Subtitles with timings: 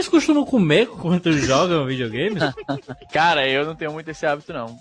[0.00, 2.42] Vocês costumam comer quando jogam videogames?
[3.12, 4.78] Cara, eu não tenho muito esse hábito, não.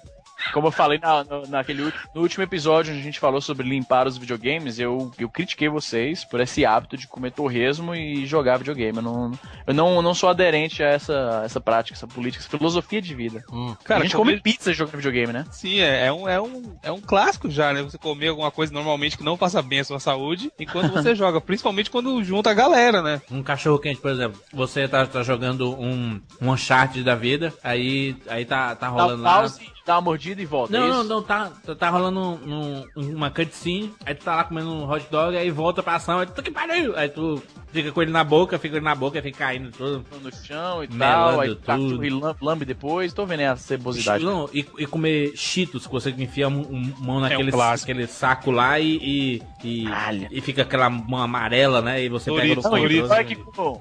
[0.54, 4.08] Como eu falei na, no, naquele no último episódio onde a gente falou sobre limpar
[4.08, 8.98] os videogames, eu, eu critiquei vocês por esse hábito de comer torresmo e jogar videogame.
[8.98, 9.32] Eu não,
[9.68, 13.44] eu não, não sou aderente a essa, essa prática, essa política, essa filosofia de vida.
[13.52, 13.76] Hum.
[13.84, 14.32] Cara, a gente comer...
[14.32, 15.46] come pizza jogando videogame, né?
[15.52, 17.82] Sim, é, é, um, é, um, é um clássico já, né?
[17.82, 21.40] Você comer alguma coisa normalmente que não faça bem a sua saúde enquanto você joga,
[21.40, 23.22] principalmente quando junta a galera, né?
[23.32, 24.40] Um cachorro quente, por exemplo.
[24.54, 29.46] Você tá, tá jogando um, um Uncharted da vida, aí, aí tá, tá rolando lá
[29.90, 30.72] dá uma mordida e volta.
[30.72, 34.36] Não, é não, não, tá, tá, tá rolando um, um, uma cutscene, aí tu tá
[34.36, 36.96] lá comendo um hot dog, aí volta pra ação, aí tu que pariu!
[36.96, 40.06] Aí tu fica com ele na boca, fica ele na boca, fica caindo tudo.
[40.22, 42.06] No chão e tal, aí tudo.
[42.06, 42.10] e
[42.42, 44.24] lambe depois, tô vendo essa cebosidade.
[44.24, 48.06] Não, e, e comer cheetos, que você enfia um, um mão naquele, é um aquele
[48.08, 49.88] saco lá e, e, e,
[50.32, 52.04] e, fica aquela mão amarela, né?
[52.04, 53.36] E você pega no não, pior, é que,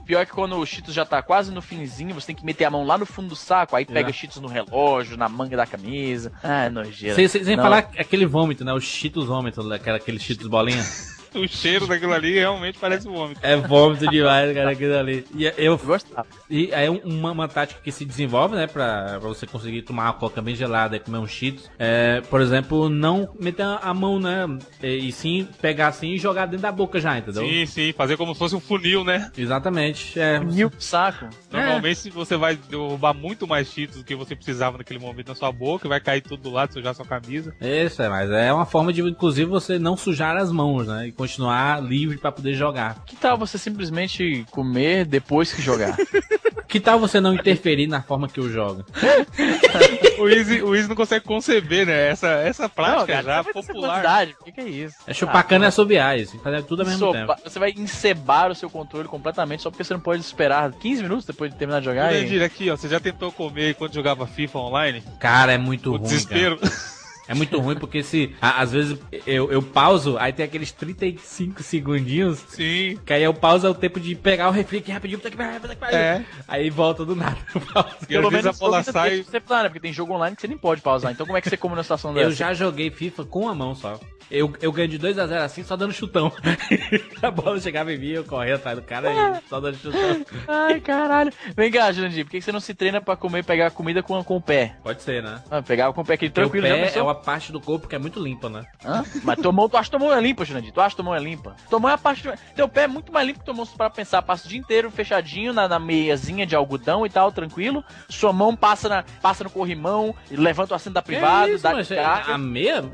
[0.06, 2.65] pior é que quando o cheetos já tá quase no finzinho, você tem que meter
[2.65, 4.12] a mão lá no fundo do saco, aí pega é.
[4.12, 5.98] cheetos no relógio, na manga da camisa.
[6.43, 7.15] Ah, é nojeira.
[7.15, 8.73] Sem, sem, sem falar aquele vômito, né?
[8.73, 10.82] O cheetos vômito, aquele, aquele cheetos bolinha.
[11.35, 13.40] o cheiro daquilo ali realmente parece vômito.
[13.43, 15.24] É vômito demais, cara, aquilo ali.
[15.35, 16.27] E eu gostava.
[16.49, 20.13] E aí uma, uma tática que se desenvolve, né, pra, pra você conseguir tomar uma
[20.13, 24.46] coca bem gelada e comer um cheetos, é, por exemplo, não meter a mão, né,
[24.83, 27.43] e, e sim pegar assim e jogar dentro da boca já, entendeu?
[27.43, 29.30] Sim, sim, fazer como se fosse um funil, né?
[29.37, 30.18] Exatamente.
[30.18, 30.38] É.
[30.38, 31.29] Funil saco.
[31.51, 31.68] Normalmente é.
[32.12, 35.88] Você vai derrubar muito mais cheetos do que você precisava naquele momento na sua boca,
[35.88, 37.54] vai cair tudo do lado, sujar sua camisa.
[37.60, 41.12] Isso, é, mas é uma forma de, inclusive, você não sujar as mãos, né?
[41.16, 43.02] continuar livre para poder jogar.
[43.04, 45.96] Que tal você simplesmente comer depois que jogar?
[46.69, 48.85] que tal você não interferir na forma que eu jogo?
[50.21, 52.09] o, Easy, o não consegue conceber, né?
[52.09, 54.29] Essa, essa prática não, cara, já popular.
[54.41, 54.96] O que, que, é isso?
[55.07, 56.39] É chupar cana e assobiar, isso.
[56.41, 57.35] Fazer tudo ao mesmo Sopa, tempo.
[57.43, 61.24] Você vai encebar o seu controle completamente só porque você não pode esperar 15 minutos
[61.24, 62.13] depois de terminar de jogar.
[62.15, 62.45] E...
[62.45, 62.77] aqui, ó.
[62.77, 65.03] Você já tentou comer quando jogava FIFA online?
[65.19, 66.03] Cara, é muito o ruim.
[66.03, 66.59] Desespero.
[66.59, 66.73] Cara.
[67.28, 72.39] É muito ruim porque se às vezes eu, eu pauso, aí tem aqueles 35 segundinhos.
[72.49, 72.99] Sim.
[73.05, 75.37] Que aí eu pauso é o tempo de pegar o refri aqui rapidinho, puta que
[75.37, 75.99] pariu, puta que pariu.
[75.99, 76.25] É.
[76.49, 77.37] Aí volta do nada.
[78.03, 79.22] E Pelo menos a bola sai.
[79.22, 79.62] Você, né?
[79.65, 81.12] Porque tem jogo online que você nem pode pausar.
[81.12, 82.27] Então como é que você come na situação dessa?
[82.27, 84.00] Eu já joguei FIFA com a mão só.
[84.31, 86.33] Eu, eu ganho de 2x0 assim, só dando chutão.
[87.22, 90.25] a bola chegava em mim, eu corria atrás do cara e só dando chutão.
[90.47, 91.33] Ai, caralho.
[91.56, 94.37] Vem cá, Jurandir, por que você não se treina pra comer pegar comida com, com
[94.37, 94.77] o pé?
[94.83, 95.43] Pode ser, né?
[95.50, 96.66] Ah, pegar com o pé aqui tranquilo.
[96.66, 98.66] O pé é uma parte do corpo que é muito limpa, né?
[98.84, 99.05] Hã?
[99.22, 100.72] Mas tua mão, tu acha que tua mão é limpa, Jurandir?
[100.72, 101.56] Tu acha que tua mão é limpa?
[101.69, 102.22] Tua mão é a parte...
[102.22, 102.33] De...
[102.55, 104.21] Teu pé é muito mais limpo que tua mão pra pensar.
[104.22, 107.84] Passa o dia inteiro fechadinho na, na meiazinha de algodão e tal, tranquilo.
[108.09, 111.99] Sua mão passa, na, passa no corrimão, levanta o assento da privada, isso, dá de
[111.99, 112.84] A meia?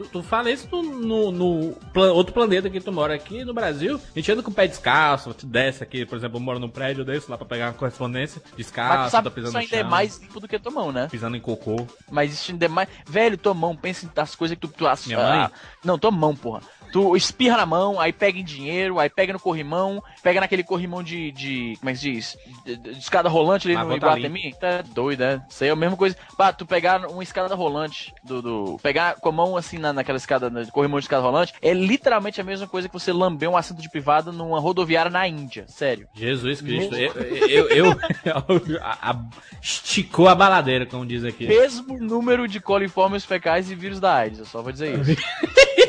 [0.00, 4.18] Tu, tu fala isso no, no outro planeta que tu mora aqui no Brasil, a
[4.18, 7.30] gente anda com o pé descalço, desce aqui, por exemplo, eu moro num prédio desse
[7.30, 10.16] lá pra pegar uma correspondência, descalço, Mas tu sabe tá pisando isso ainda é mais
[10.18, 11.08] limpo do que tua mão, né?
[11.10, 11.86] Pisando em cocô.
[12.10, 12.88] Mas isso ainda é mais.
[13.06, 14.72] Velho, tua mão, pensa nas coisas que tu.
[14.72, 15.38] tu Minha mãe?
[15.40, 15.50] Ah,
[15.84, 16.62] não, tua mão, porra.
[16.92, 21.02] Tu espirra na mão, aí pega em dinheiro, aí pega no corrimão, pega naquele corrimão
[21.02, 21.30] de.
[21.32, 22.36] de como é que se diz?
[22.64, 24.54] De, de, de escada rolante ali no Iguatemi.
[24.60, 25.42] Tá doido, né?
[25.48, 26.16] Isso aí é a mesma coisa.
[26.56, 28.42] Tu pegar uma escada rolante do.
[28.42, 31.72] do pegar com a mão assim na, naquela escada, no corrimão de escada rolante, é
[31.72, 35.64] literalmente a mesma coisa que você lamber um assento de privada numa rodoviária na Índia.
[35.68, 36.08] Sério.
[36.14, 36.94] Jesus Cristo.
[36.94, 37.12] Eu,
[37.48, 37.86] eu, eu,
[38.24, 39.20] eu a, a,
[39.62, 41.46] esticou a baladeira, como diz aqui.
[41.46, 45.20] Mesmo número de coliformes fecais e vírus da AIDS, eu só vou dizer isso.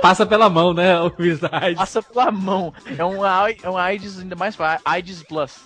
[0.00, 1.00] Passa pela mão, né?
[1.00, 1.10] O
[1.52, 1.78] AIDS.
[1.78, 2.72] Passa pela mão.
[2.98, 5.60] É um, é um AIDS ainda mais AIDS Plus.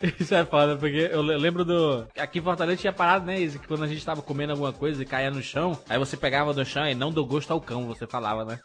[0.18, 2.06] Isso é foda, porque eu lembro do.
[2.16, 3.58] Aqui em Fortaleza tinha parado, né, Izzy?
[3.58, 6.54] Que quando a gente tava comendo alguma coisa e caía no chão, aí você pegava
[6.54, 8.60] do chão e não deu gosto ao cão, você falava, né?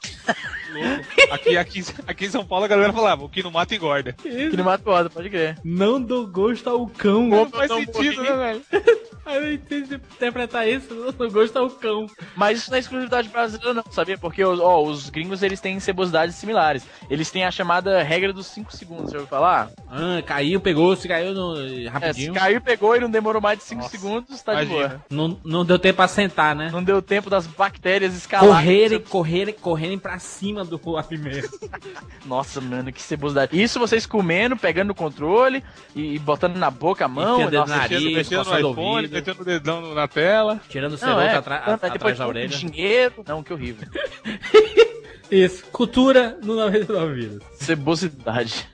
[1.32, 4.16] aqui, aqui, aqui em São Paulo a galera falava, o que não mata engorda.
[4.20, 5.58] O que não mata engorda, pode crer.
[5.64, 7.28] Não dou gosto ao cão.
[7.28, 8.62] Não faz sentido, né, velho?
[9.26, 12.08] Aí eu entendi interpretar isso, não dou gosto ao cão.
[12.36, 14.18] Mas isso não é exclusividade brasileira, não, sabia?
[14.18, 16.86] Porque ó, os gringos eles têm cebosidades similares.
[17.10, 19.72] Eles têm a chamada regra dos 5 segundos, já ouviu falar?
[19.90, 22.32] Ah, caiu, pegou, se caiu no, rapidinho.
[22.32, 24.74] É, se caiu, pegou e não demorou mais de 5 segundos, tá imagina.
[24.74, 25.06] de boa.
[25.10, 26.70] Não, não deu tempo pra sentar, né?
[26.72, 28.54] Não deu tempo das bactérias escalarem.
[28.54, 31.50] Correrem, correrem, correrem pra cima do alimento.
[32.26, 33.62] Nossa, mano, que cebosidade.
[33.62, 35.64] Isso vocês comendo, pegando o controle
[35.96, 37.36] e, botando na boca a mão.
[37.36, 40.60] Enfiando nossa, nariz, mexendo, no iPhone, metendo o dedão na tela.
[40.70, 42.48] Tirando o celular é, atrás da orelha.
[42.48, 43.24] dinheiro.
[43.28, 43.88] Não, que horrível.
[45.34, 47.42] Isso, cultura no 99 vidas.
[47.56, 48.70] Cebosidade.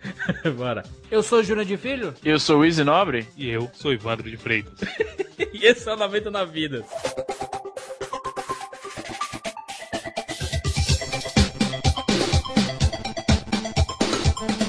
[0.58, 0.84] Bora.
[1.10, 2.14] Eu sou Júnior de Filho.
[2.22, 3.26] Eu sou o Easy Nobre.
[3.38, 4.74] E eu sou Ivandro de Freitas.
[5.54, 6.86] e esse é o 99 vidas.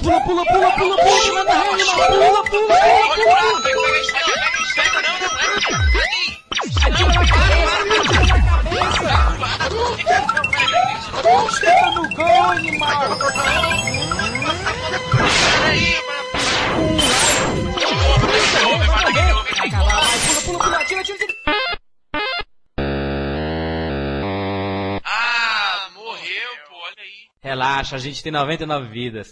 [0.00, 3.90] Pula, pula, pula, pula, pula, pula, pula, pula, rede, pula, pula, pula, pula, pula.
[4.16, 5.20] Atira na cabeça, atira na
[10.30, 10.49] cabeça.
[11.50, 13.18] Senta no gol, animal!
[15.62, 15.94] Peraí,
[20.44, 22.10] Pula, pula, pula!
[25.04, 27.28] Ah, morreu, pô, olha aí.
[27.42, 29.30] Relaxa, a gente tem 99 vidas.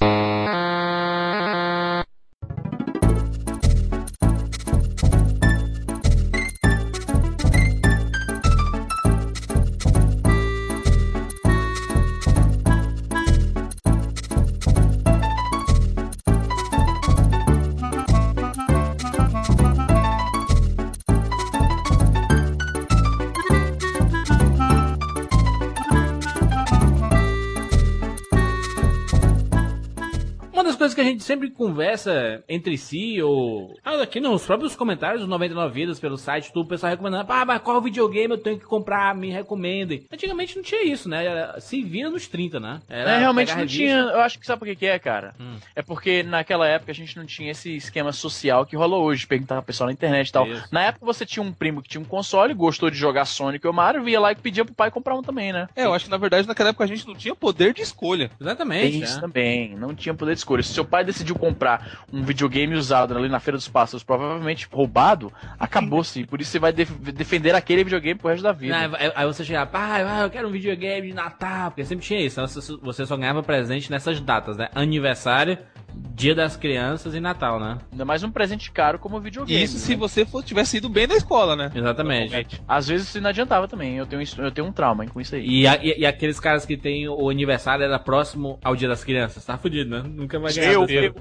[30.94, 36.00] Que a gente sempre conversa entre si, ou aqui nos próprios comentários dos 99 Vidas
[36.00, 39.14] pelo site, tudo, o pessoal recomendando, ah, mas qual videogame eu tenho que comprar?
[39.14, 40.06] Me recomendem.
[40.12, 41.24] Antigamente não tinha isso, né?
[41.24, 42.80] Era, se vira nos 30, né?
[42.88, 43.98] Era é, realmente não tinha.
[43.98, 45.34] Eu acho que sabe por que, que é, cara?
[45.38, 45.56] Hum.
[45.74, 49.56] É porque naquela época a gente não tinha esse esquema social que rola hoje, perguntar
[49.56, 50.46] pra pessoal na internet e tal.
[50.46, 50.68] Isso.
[50.70, 53.72] Na época você tinha um primo que tinha um console, gostou de jogar Sonic ou
[53.72, 55.68] Mario, via lá e pedia pro pai comprar um também, né?
[55.76, 58.30] É, eu acho que na verdade naquela época a gente não tinha poder de escolha.
[58.40, 59.02] Exatamente.
[59.02, 59.20] Isso é.
[59.20, 60.62] também, não tinha poder de escolha.
[60.62, 65.32] Se seu pai decidiu comprar um videogame usado ali na Feira dos Pássaros, provavelmente roubado,
[65.58, 66.24] acabou-se.
[66.24, 68.88] Por isso você vai def defender aquele videogame pro resto da vida.
[68.88, 72.40] Não, aí você chega, pai, eu quero um videogame de Natal, porque sempre tinha isso.
[72.82, 74.68] Você só ganhava presente nessas datas, né?
[74.74, 75.58] Aniversário,
[75.94, 77.78] Dia das Crianças e Natal, né?
[77.92, 79.62] Ainda mais um presente caro como videogame.
[79.62, 79.80] Isso né?
[79.80, 81.70] se você for, tivesse ido bem na escola, né?
[81.72, 82.60] Exatamente.
[82.66, 83.96] Às vezes isso não adiantava também.
[83.96, 85.46] Eu tenho, eu tenho um trauma com isso aí.
[85.46, 89.04] E, a, e, e, aqueles caras que tem o aniversário era próximo ao Dia das
[89.04, 89.44] Crianças.
[89.44, 90.02] Tá fudido, né?
[90.04, 90.72] Nunca vai ganhar.
[90.72, 91.14] Eu, eu,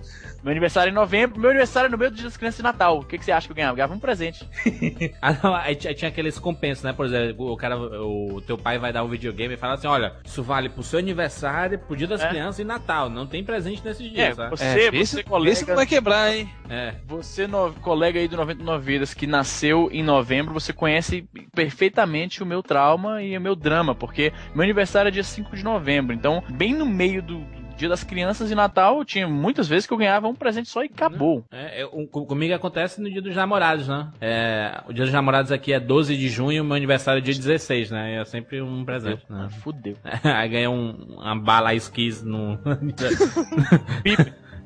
[0.44, 2.64] meu aniversário é em novembro, meu aniversário é no meio do Dia das Crianças e
[2.64, 3.00] Natal.
[3.00, 3.74] O que, que você acha que eu ganhava?
[3.74, 4.48] Eu ganhava um presente.
[5.22, 6.92] ah, não, aí, tinha aqueles compensos, né?
[6.92, 10.14] Por exemplo, o cara, o teu pai vai dar um videogame e fala assim: olha,
[10.26, 12.30] isso vale pro seu aniversário, pro Dia das é.
[12.30, 13.10] Crianças e Natal.
[13.10, 14.50] Não tem presente nesses dias, é, tá?
[14.50, 16.50] Você, é, você, esse, colega, esse não vai quebrar, hein?
[16.70, 16.96] É.
[17.08, 22.46] Você, no, colega aí do 99 Vidas, que nasceu em novembro, você conhece perfeitamente o
[22.46, 26.14] meu trauma e o meu drama, porque meu aniversário é dia 5 de novembro.
[26.14, 27.46] Então, bem no meio do,
[27.78, 30.88] Dia das Crianças e Natal, tinha muitas vezes que eu ganhava um presente só e
[30.88, 31.46] acabou.
[31.52, 34.10] É, é, comigo acontece no Dia dos Namorados, né?
[34.20, 37.92] É, o Dia dos Namorados aqui é 12 de junho, meu aniversário é dia 16,
[37.92, 38.16] né?
[38.16, 39.24] É sempre um presente.
[39.28, 39.38] Fudeu.
[39.38, 39.50] Né?
[39.62, 39.98] Fudeu.
[40.24, 42.58] Aí ganha um, uma bala esquis no.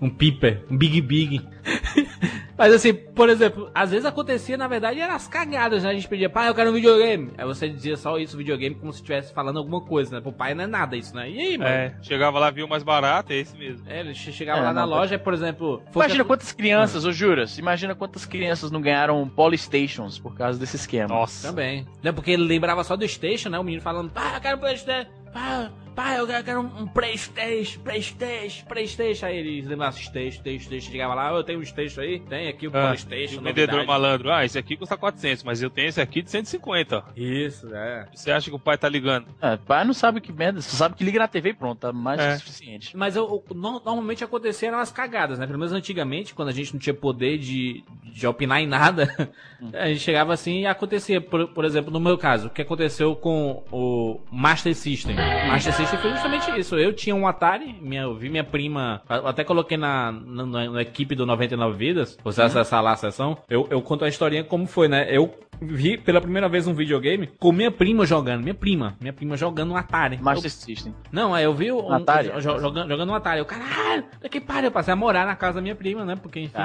[0.01, 1.41] um piper, um big big.
[2.57, 5.89] Mas assim, por exemplo, às vezes acontecia, na verdade, eram as cagadas, né?
[5.89, 7.31] A gente pedia, pai, eu quero um videogame.
[7.35, 10.21] Aí você dizia só isso, videogame, como se estivesse falando alguma coisa, né?
[10.21, 11.27] Pro pai não é nada isso, né?
[11.27, 11.69] E aí, mano?
[11.71, 13.89] É, chegava lá, viu mais barato, é esse mesmo.
[13.89, 15.81] É, ele chegava é, lá na loja, por exemplo...
[15.95, 21.07] Imagina quantas crianças, ô Juras, imagina quantas crianças não ganharam Polystations por causa desse esquema.
[21.07, 21.47] Nossa.
[21.47, 21.87] Também.
[22.03, 23.57] Não, porque ele lembrava só do Station, né?
[23.57, 25.20] O menino falando, pai, eu quero um Playstation.
[25.33, 29.25] Pai, pai, eu quero um, um Playstation, Playstation, Playstation.
[29.25, 30.91] Aí eles lembravam Playstation, Playstation.
[30.91, 33.39] Chegava lá, eu tenho um Playstation aí, tem aqui o ah, Playstation.
[33.39, 37.03] O vendedor malandro, ah, esse aqui custa 400, mas eu tenho esse aqui de 150.
[37.15, 38.07] Isso, é.
[38.13, 39.27] Você acha que o pai tá ligando?
[39.41, 41.79] É, o pai não sabe que merda, você sabe que liga na TV e pronto,
[41.79, 42.33] tá mais é.
[42.33, 42.97] que suficiente.
[42.97, 45.45] Mas eu, eu, normalmente aconteceram as cagadas, né?
[45.45, 49.69] Pelo menos antigamente, quando a gente não tinha poder de, de opinar em nada, hum.
[49.73, 51.21] a gente chegava assim e acontecia.
[51.21, 55.15] Por, por exemplo, no meu caso, o que aconteceu com o Master System?
[55.47, 56.77] Master System foi justamente isso.
[56.77, 61.13] Eu tinha um Atari, minha, eu vi minha prima, até coloquei na, na, na equipe
[61.13, 62.47] do 99 Vidas, você uhum.
[62.47, 65.07] acessar lá a sessão, eu, eu conto a historinha como foi, né?
[65.09, 68.41] Eu vi pela primeira vez um videogame com minha prima jogando.
[68.41, 68.95] Minha prima.
[68.99, 70.17] Minha prima jogando um Atari.
[70.21, 70.93] Master eu, System.
[71.11, 72.31] Não, aí eu vi um, Atari?
[72.31, 73.39] Um, jogando, jogando um Atari.
[73.39, 74.65] Eu, caralho, que pariu.
[74.65, 76.15] Eu passei a morar na casa da minha prima, né?
[76.15, 76.57] Porque, enfim,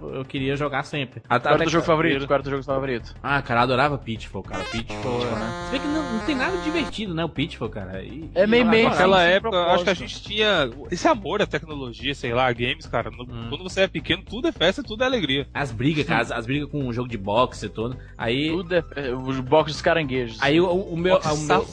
[0.00, 1.20] eu, eu queria jogar sempre.
[1.20, 2.26] Qual era o teu jogo favorito?
[2.26, 3.14] Qual era teu jogo favorito?
[3.22, 4.64] Ah, cara, eu adorava Pitfall, cara.
[4.64, 5.64] Pitfall, né?
[5.64, 7.24] Você vê que não, não tem nada divertido, né?
[7.24, 8.02] O Pitfall, cara.
[8.02, 8.88] E, é meio meio.
[8.88, 13.10] Naquela época, acho que a gente tinha esse amor à tecnologia, sei lá, games, cara.
[13.10, 13.46] Hum.
[13.48, 15.46] Quando você é pequeno, tudo é festa, tudo é alegria.
[15.52, 17.96] As brigas, cara, as, as brigas com o jogo de boxe e tudo.
[18.16, 18.50] Aí.
[18.50, 20.38] Tudo é os box dos caranguejos.
[20.40, 21.18] Aí o, o meu.
[21.18, 21.66] O meu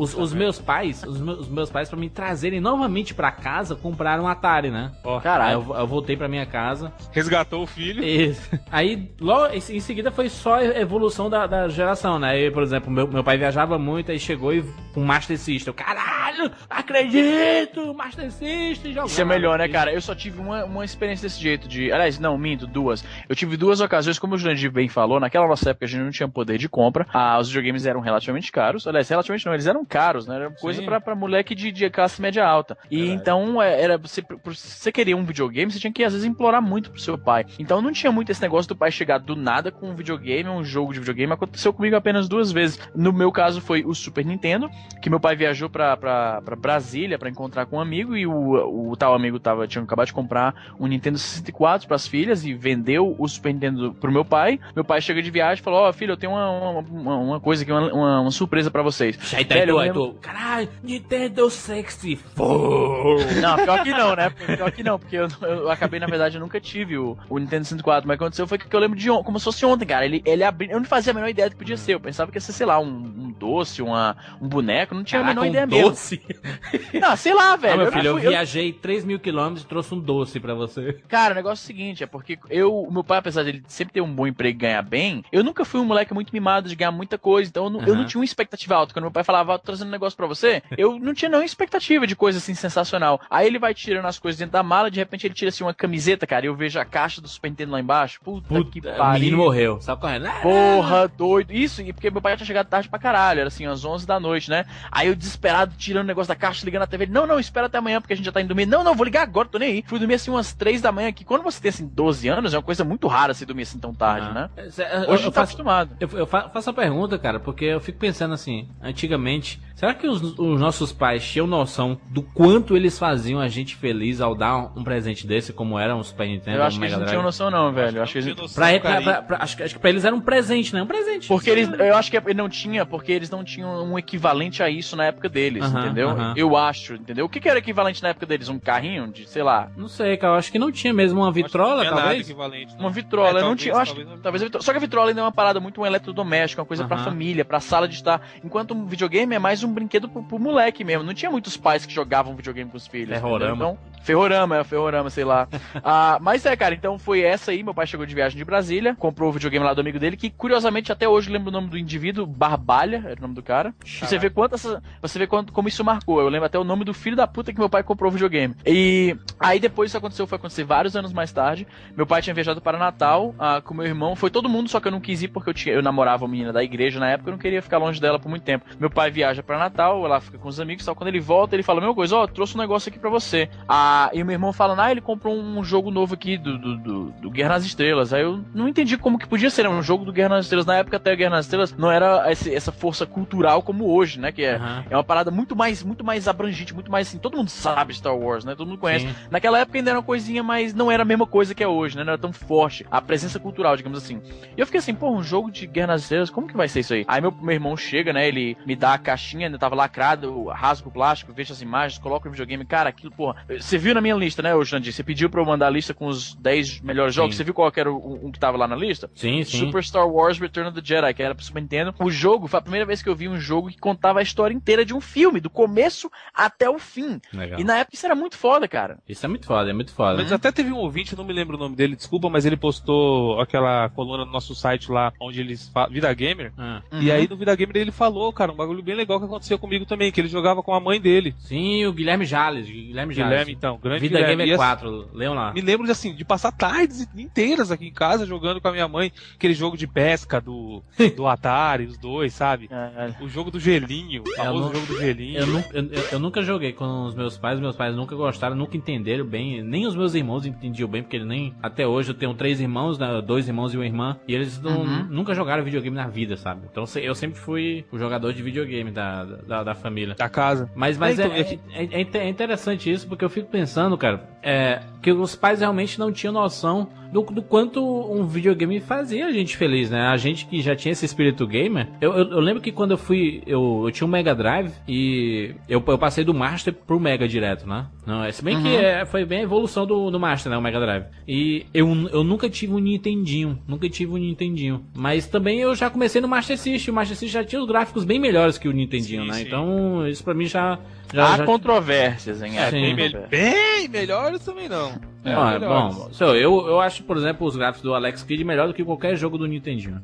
[0.00, 3.74] os, os, meus pais, os meus, os meus pais, para me trazerem novamente para casa,
[3.74, 4.92] compraram um Atari, né?
[5.04, 5.66] Oh, Caralho.
[5.68, 6.90] Eu, eu, voltei para minha casa.
[7.12, 8.02] Resgatou o filho.
[8.02, 8.48] Isso.
[8.72, 12.30] Aí, logo em seguida, foi só a evolução da, da geração, né?
[12.30, 14.62] Aí, por exemplo, meu, meu pai viajava muito, aí chegou e
[14.94, 15.74] com um Master System.
[15.74, 17.92] Caralho, acredito!
[17.92, 19.10] Master System jogando.
[19.10, 19.92] Isso é melhor, né, cara?
[19.92, 21.92] Eu só tive uma, uma experiência desse jeito de.
[21.92, 23.04] Aliás, não, minto, duas.
[23.28, 26.02] Eu tive duas ocasiões, como o Jurandir bem falou, naquela nossa nessa época a gente
[26.02, 27.06] não tinha poder de compra.
[27.12, 28.86] Ah, os videogames eram relativamente caros.
[28.86, 30.36] Aliás, relativamente não, eles eram caros, né?
[30.36, 32.76] Era coisa pra, pra moleque de, de classe média alta.
[32.90, 36.62] E então é, era você, você queria um videogame, você tinha que às vezes implorar
[36.62, 37.46] muito pro seu pai.
[37.58, 40.64] Então não tinha muito esse negócio do pai chegar do nada com um videogame, um
[40.64, 41.32] jogo de videogame.
[41.32, 42.78] Aconteceu comigo apenas duas vezes.
[42.94, 44.68] No meu caso foi o Super Nintendo,
[45.00, 48.90] que meu pai viajou pra, pra, pra Brasília pra encontrar com um amigo e o,
[48.90, 53.14] o tal amigo tava, tinha acabado de comprar um Nintendo 64 pras filhas e vendeu
[53.18, 54.58] o Super Nintendo pro meu pai.
[54.74, 56.50] Meu pai chega de viagem e falou: Ó, filho, eu tenho uma,
[56.80, 59.18] uma, uma- coisa aqui, uma, uma, uma surpresa pra vocês.
[59.34, 63.40] Aí tá Velho, eu aí lembro- tu, caralho, Nintendo 64.
[63.40, 64.30] Não, pior que não, né?
[64.30, 67.64] Pior que não, porque eu, eu acabei, na verdade, eu nunca tive o, o Nintendo
[67.64, 68.06] 64.
[68.06, 70.04] Mas o que aconteceu foi que eu lembro de on- como se fosse ontem, cara.
[70.04, 70.70] Ele, ele abriu.
[70.70, 71.94] Eu não fazia a menor ideia do que podia ser.
[71.94, 74.94] Eu pensava que ia ser, sei lá, um, um doce, uma, um boneco.
[74.94, 76.20] Não tinha Caraca, a menor um ideia doce.
[76.26, 77.00] mesmo.
[77.00, 77.74] Não, sei lá, velho.
[77.74, 80.54] Ah, meu eu filho, eu eu- viajei 3 mil quilômetros e trouxe um doce pra
[80.54, 80.98] você.
[81.08, 83.94] Cara, o negócio é o seguinte, é porque eu, meu pai, apesar de ele sempre
[83.94, 86.74] ter um bom emprego e ganhar bem, eu nunca fui um moleque muito mimado de
[86.76, 87.96] ganhar muita coisa, então eu não, eu Aham.
[88.02, 88.92] não tinha uma expectativa alta.
[88.94, 91.44] Quando meu pai falava, "Ah, tô trazendo um negócio pra você, eu não tinha nenhuma
[91.44, 93.20] expectativa de coisa assim sensacional.
[93.28, 95.74] Aí ele vai tirando as coisas dentro da mala, de repente ele tira assim uma
[95.74, 98.20] camiseta, cara, e eu vejo a caixa do Super Nintendo lá embaixo.
[98.22, 99.36] Puta, que o menino pariu.
[99.36, 99.80] morreu.
[99.80, 100.26] Sabe correndo?
[100.26, 101.52] Ah, Porra, doido.
[101.52, 104.18] Isso, e porque meu pai tinha chegado tarde pra caralho, era assim, às 11 da
[104.20, 104.64] noite, né?
[104.90, 107.06] Aí eu desesperado, tirando o negócio da caixa, ligando a TV.
[107.06, 108.66] Não, não, espera até amanhã, porque a gente já tá indo dormir.
[108.66, 109.84] Não, não, vou ligar agora, tô nem aí.
[109.86, 112.56] Fui dormir assim umas 3 da manhã, que quando você tem assim 12 anos, é
[112.56, 114.34] uma coisa muito rara você dormir assim tão tarde, Ah.
[114.34, 114.50] né?
[114.56, 115.96] É, é, eu, Hoje a eu gente tá faço, acostumado.
[116.00, 120.06] eu, eu fa- faço a pergunta, cara, porque eu fico pensando assim, antigamente, será que
[120.06, 124.72] os, os nossos pais tinham noção do quanto eles faziam a gente feliz ao dar
[124.76, 126.98] um presente desse, como era um Super Nintendo, Eu um acho que eles Mega não
[127.06, 127.10] Drive?
[127.10, 128.02] tinham noção, não, velho.
[128.02, 128.52] Acho que eles.
[128.54, 130.82] Pra, pra- pra- pra- acho, que- acho que pra eles era um presente, né?
[130.82, 131.28] Um presente.
[131.28, 134.96] Porque eles, eu acho que não tinha, porque eles não tinham um equivalente a isso
[134.96, 136.10] na época deles, Aham, entendeu?
[136.10, 136.34] aham.
[136.36, 137.24] Eu acho, entendeu?
[137.24, 138.48] O que, que era equivalente na época deles?
[138.48, 141.32] Um carrinho de, sei lá, Não sei, cara, eu acho que não tinha mesmo uma
[141.32, 142.20] vitrola, talvez.
[142.28, 142.74] equivalente.
[142.78, 143.74] Uma vitrola, É, não talvez, tinha.
[143.74, 144.62] Eu acho, talvez talvez a vitrola.
[144.64, 147.04] Só que a vitrola ainda é uma parada muito um eletrodoméstico, uma coisa pra Aham.
[147.04, 148.20] família, pra sala de estar.
[148.44, 151.04] Enquanto um videogame é mais um brinquedo pro, pro moleque mesmo.
[151.04, 153.10] Não tinha muitos pais que jogavam videogame com os filhos.
[153.14, 153.50] Ferrorama.
[153.52, 153.78] entendeu?
[153.82, 155.48] Então, ferrorama, é ferrorama, sei lá.
[155.82, 157.62] Ah, mas é, cara, então foi essa aí.
[157.62, 160.30] Meu pai chegou de viagem de Brasília, comprou o videogame lá do amigo dele, que
[160.30, 163.74] curiosamente até hoje lembro o nome do indivíduo, Barbalha, era o nome do cara.
[163.84, 166.20] Você vê quanto essa, você vê quanto, como isso marcou.
[166.20, 168.54] Eu lembro até o nome do filho da puta que meu pai comprou o videogame.
[168.66, 171.66] E aí depois isso aconteceu, foi acontecer vários anos mais tarde.
[171.96, 174.14] Meu pai tinha viajado para Natal ah, com meu irmão.
[174.14, 176.30] Foi todo mundo, só que eu não quis ir porque eu, tinha, eu namorava uma
[176.30, 177.30] menina da igreja na época.
[177.30, 178.64] Eu não queria ficar longe dela por muito tempo.
[178.78, 180.84] Meu pai viaja para Natal, ela fica com os amigos.
[180.84, 183.48] Só quando ele volta, ele fala: Meu coisa, ó, trouxe um negócio aqui pra você.
[183.68, 186.76] Ah, e o meu irmão fala: Ah, ele comprou um jogo novo aqui do, do,
[186.76, 188.12] do, do Guerra nas Estrelas.
[188.12, 190.66] Aí eu não entendi como que podia ser um jogo do Guerra nas Estrelas.
[190.66, 194.18] Na época, até o Guerra nas Estrelas não era esse- essa força cultural como hoje,
[194.20, 194.32] né?
[194.32, 194.84] Que é, Aham.
[194.90, 197.18] é uma parada muito mais, muito mais abrangente, muito mais assim.
[197.18, 198.54] Todo mundo sabe Star Wars, né?
[198.54, 199.06] Todo mundo conhece.
[199.06, 199.14] Sim.
[199.30, 201.96] Naquela época ainda era uma coisinha, mas não era a mesma coisa que é hoje,
[201.96, 202.04] né?
[202.04, 202.84] Não era tão forte.
[202.90, 204.20] A presença cultural, digamos assim.
[204.56, 206.80] E eu fiquei assim, pô, um jogo de Guerra nas Estrelas, como que vai ser
[206.80, 207.04] isso aí?
[207.08, 208.26] Aí meu, meu irmão chega, né?
[208.28, 212.26] Ele me dá a caixinha, ainda tava lacrado, rasgo o plástico, vejo as imagens, coloco
[212.26, 212.64] no videogame.
[212.64, 213.36] Cara, aquilo, porra.
[213.48, 214.92] Você viu na minha lista, né, ô Jandir?
[214.92, 217.34] Você pediu pra eu mandar a lista com os 10 melhores jogos.
[217.34, 217.38] Sim.
[217.38, 219.10] Você viu qual que era o, um que tava lá na lista?
[219.14, 219.58] Sim, sim.
[219.58, 221.94] Super Star Wars Return of the Jedi, que era pro Super Nintendo.
[221.98, 224.54] O jogo foi a primeira vez que eu vi um jogo que contava a história
[224.54, 227.20] inteira de um filme, do começo até o fim.
[227.32, 227.60] Legal.
[227.60, 228.98] E na época isso era muito foda, cara.
[229.08, 230.22] Isso é muito foda, é muito foda.
[230.22, 233.40] Mas até teve um ouvinte, não me lembro o nome dele, desculpa, mas ele postou
[233.40, 236.52] aquela coluna no nosso site lá, onde eles falam, Vida Gamer.
[236.56, 236.82] Ah.
[236.92, 239.86] E aí no Vida Gamer ele falou, cara, um bagulho bem legal que aconteceu comigo
[239.86, 241.34] também, que ele jogava com a mãe dele.
[241.38, 242.66] Sim, o Guilherme Jales.
[242.66, 243.30] Guilherme Jales.
[243.30, 244.44] Guilherme, então, grande Vida Guilherme.
[244.44, 245.52] Gamer E, assim, 4, leiam lá.
[245.52, 248.88] Me lembro de, assim, de passar tardes inteiras aqui em casa jogando com a minha
[248.88, 250.82] mãe, aquele jogo de pesca do,
[251.16, 252.68] do Atari, os dois, sabe?
[252.70, 255.38] É, O jogo do gelinho, o famoso não- jogo do gelinho.
[255.38, 258.56] Eu, nu- eu- eu- eu nunca joguei com os meus pais, meus pais nunca gostaram,
[258.56, 261.54] nunca entenderam bem, nem os meus irmãos entendiam bem, porque eles nem.
[261.62, 264.80] Até hoje eu tenho três irmãos, né, dois irmãos e uma irmã, e eles não-
[264.82, 265.04] Uhum.
[265.10, 266.62] nunca jogaram videogame na vida, sabe?
[266.70, 270.14] Então eu sempre fui o jogador de videogame da, da, da família.
[270.14, 270.70] Da casa.
[270.74, 273.59] Mas, mas É, é, então, é é- é é interessante isso, porque eu fico pensando,
[273.98, 279.26] cara, é, que os pais realmente não tinham noção do, do quanto um videogame fazia
[279.26, 280.06] a gente feliz, né?
[280.06, 281.88] A gente que já tinha esse espírito gamer.
[282.00, 285.54] Eu, eu, eu lembro que quando eu fui, eu, eu tinha um Mega Drive e
[285.68, 287.86] eu, eu passei do Master pro Mega direto, né?
[288.06, 290.58] Não, é, se bem que é, foi bem a evolução do, do Master, né?
[290.58, 291.04] O Mega Drive.
[291.26, 294.84] E eu, eu nunca tive um Nintendinho, nunca tive um Nintendinho.
[294.94, 296.92] Mas também eu já comecei no Master System.
[296.92, 299.34] O Master System já tinha os gráficos bem melhores que o Nintendinho, Sim, né?
[299.34, 299.42] sim.
[299.46, 300.78] Então isso pra mim já.
[301.12, 301.44] Já, Há já...
[301.44, 302.52] controvérsias, hein?
[302.70, 302.94] Sim.
[302.94, 303.22] Bem, controvérsias.
[303.22, 304.90] me- bem melhores também não.
[305.24, 308.68] É, Ah, bom, so, eu, eu acho, por exemplo, os gráficos do Alex Kidd melhor
[308.68, 310.00] do que qualquer jogo do Nintendinho.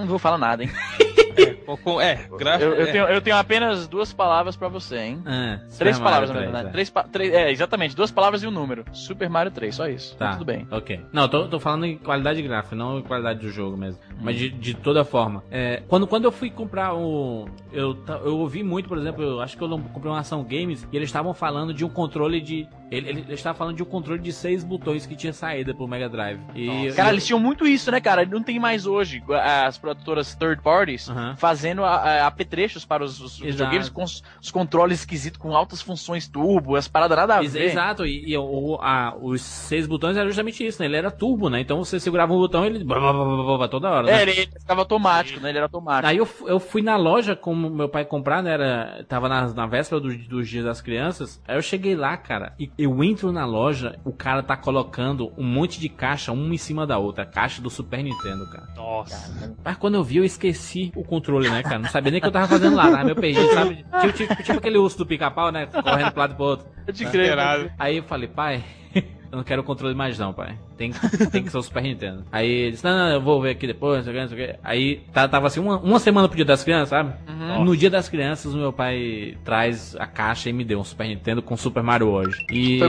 [0.00, 0.70] Não vou falar nada, hein?
[2.00, 2.58] É, gra...
[2.58, 5.22] eu, eu, tenho, eu tenho apenas duas palavras pra você, hein?
[5.24, 6.68] Ah, três palavras, na verdade.
[6.68, 6.72] É.
[6.72, 7.02] Três, pa...
[7.04, 8.84] três, é, exatamente, duas palavras e um número.
[8.92, 10.16] Super Mario 3, só isso.
[10.16, 10.66] Tá, tá tudo bem.
[10.70, 11.00] Ok.
[11.12, 14.00] Não, tô, tô falando em qualidade gráfica, não em qualidade do jogo mesmo.
[14.10, 14.16] Hum.
[14.22, 15.42] Mas de, de toda forma.
[15.50, 17.46] É, quando, quando eu fui comprar o.
[17.72, 20.96] Eu, eu ouvi muito, por exemplo, eu acho que eu comprei uma ação games e
[20.96, 22.68] eles estavam falando de um controle de.
[22.90, 25.88] Ele, ele, ele estava falando de um controle de seis botões que tinha saída pro
[25.88, 26.40] Mega Drive.
[26.54, 28.24] E, cara, eles tinham muito isso, né, cara?
[28.24, 29.22] Não tem mais hoje
[29.66, 31.36] as produtoras third parties uh -huh.
[31.36, 35.80] fazendo a, a, apetrechos para os, os videogames com os, os, controles esquisitos, com altas
[35.82, 37.70] funções turbo, as paradas nada a ver.
[37.70, 40.86] Exato, e, e o, a, os seis botões era justamente isso, né?
[40.86, 41.60] Ele era turbo, né?
[41.60, 42.84] Então você segurava um botão ele
[43.70, 44.06] toda hora.
[44.06, 44.18] Né?
[44.18, 45.48] É, ele ficava automático, né?
[45.48, 46.06] Ele era automático.
[46.06, 48.52] Aí eu, eu fui na loja com meu pai comprar, né?
[48.52, 51.42] Era, tava na, na véspera do, dos dias das crianças.
[51.46, 55.44] Aí eu cheguei lá, cara, e eu entro na loja, o cara tá colocando um
[55.44, 57.24] monte de caixa, uma em cima da outra.
[57.24, 58.68] Caixa do Super Nintendo, cara.
[58.76, 59.54] Nossa.
[59.64, 61.78] Mas quando eu vi, eu esqueci o controle, né, cara?
[61.78, 63.84] Não sabia nem o que eu tava fazendo lá, tava meio perdido, sabe?
[64.00, 65.66] Tipo, tipo, tipo aquele urso do pica-pau, né?
[65.66, 66.66] Correndo pro lado e pro outro.
[66.92, 67.36] De crer.
[67.78, 68.62] Aí eu falei, pai,
[69.30, 70.56] eu não quero o controle mais não, pai.
[70.76, 70.92] Tem,
[71.30, 72.24] tem que ser o Super Nintendo.
[72.30, 74.28] Aí ele disse, não, não, eu vou ver aqui depois, não sei o que, não
[74.28, 74.58] sei o que.
[74.62, 77.14] Aí tá, tava assim, uma, uma semana pro dia das crianças, sabe?
[77.28, 77.64] Uhum.
[77.64, 81.06] No dia das crianças, o meu pai traz a caixa e me deu um Super
[81.06, 82.36] Nintendo com Super Mario hoje.
[82.50, 82.80] E,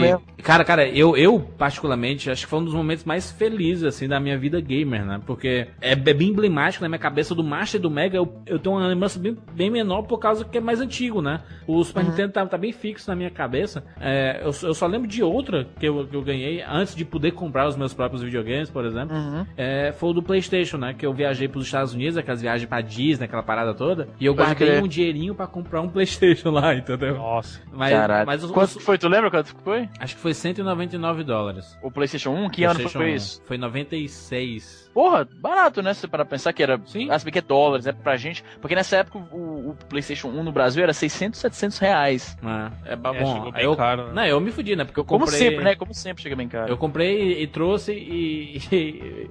[0.44, 4.20] cara, cara, eu, eu particularmente, acho que foi um dos momentos mais felizes, assim, da
[4.20, 5.22] minha vida gamer, né?
[5.26, 8.60] Porque é, é bem emblemático na minha cabeça do Master e do Mega, eu, eu
[8.60, 11.42] tenho uma lembrança bem, bem menor por causa que é mais antigo, né?
[11.68, 12.10] O Super uhum.
[12.10, 13.84] Nintendo tá, tá, bem fixo na minha cabeça.
[14.00, 17.32] É, eu, eu só lembro de outra que eu, que eu ganhei antes de poder
[17.32, 19.46] comprar os meus próprios videogames, por exemplo, uhum.
[19.56, 20.94] é, foi o do PlayStation, né?
[20.94, 24.26] Que eu viajei para os Estados Unidos, aquelas viagens para Disney, aquela parada toda, e
[24.26, 24.84] eu Pode guardei crer.
[24.84, 27.18] um dinheirinho para comprar um PlayStation lá, entendeu?
[27.18, 27.62] Nossa.
[27.72, 28.26] Mas, Caralho.
[28.26, 28.98] Mas quanto foi?
[28.98, 29.90] Tu lembra quanto foi?
[30.00, 31.78] Acho que foi 199 dólares.
[31.82, 32.50] O PlayStation 1?
[32.50, 33.16] Que PlayStation ano foi 1.
[33.16, 33.42] isso?
[33.46, 34.85] Foi 96.
[34.96, 35.92] Porra, barato, né?
[36.10, 36.80] Para pensar que era.
[36.86, 37.10] Sim.
[37.12, 38.42] Ah, que é dólares, é pra gente.
[38.62, 42.38] Porque nessa época o, o, PlayStation 1 no Brasil era 600, 700 reais.
[42.86, 43.52] É, é, bom.
[43.54, 44.14] É, eu, caro, né?
[44.14, 44.86] Não, eu me fudi, né?
[44.86, 45.28] Porque eu comprei.
[45.28, 45.76] Como sempre, né?
[45.76, 46.72] Como sempre chega bem caro.
[46.72, 48.58] Eu comprei e, trouxe e.
[48.72, 49.30] e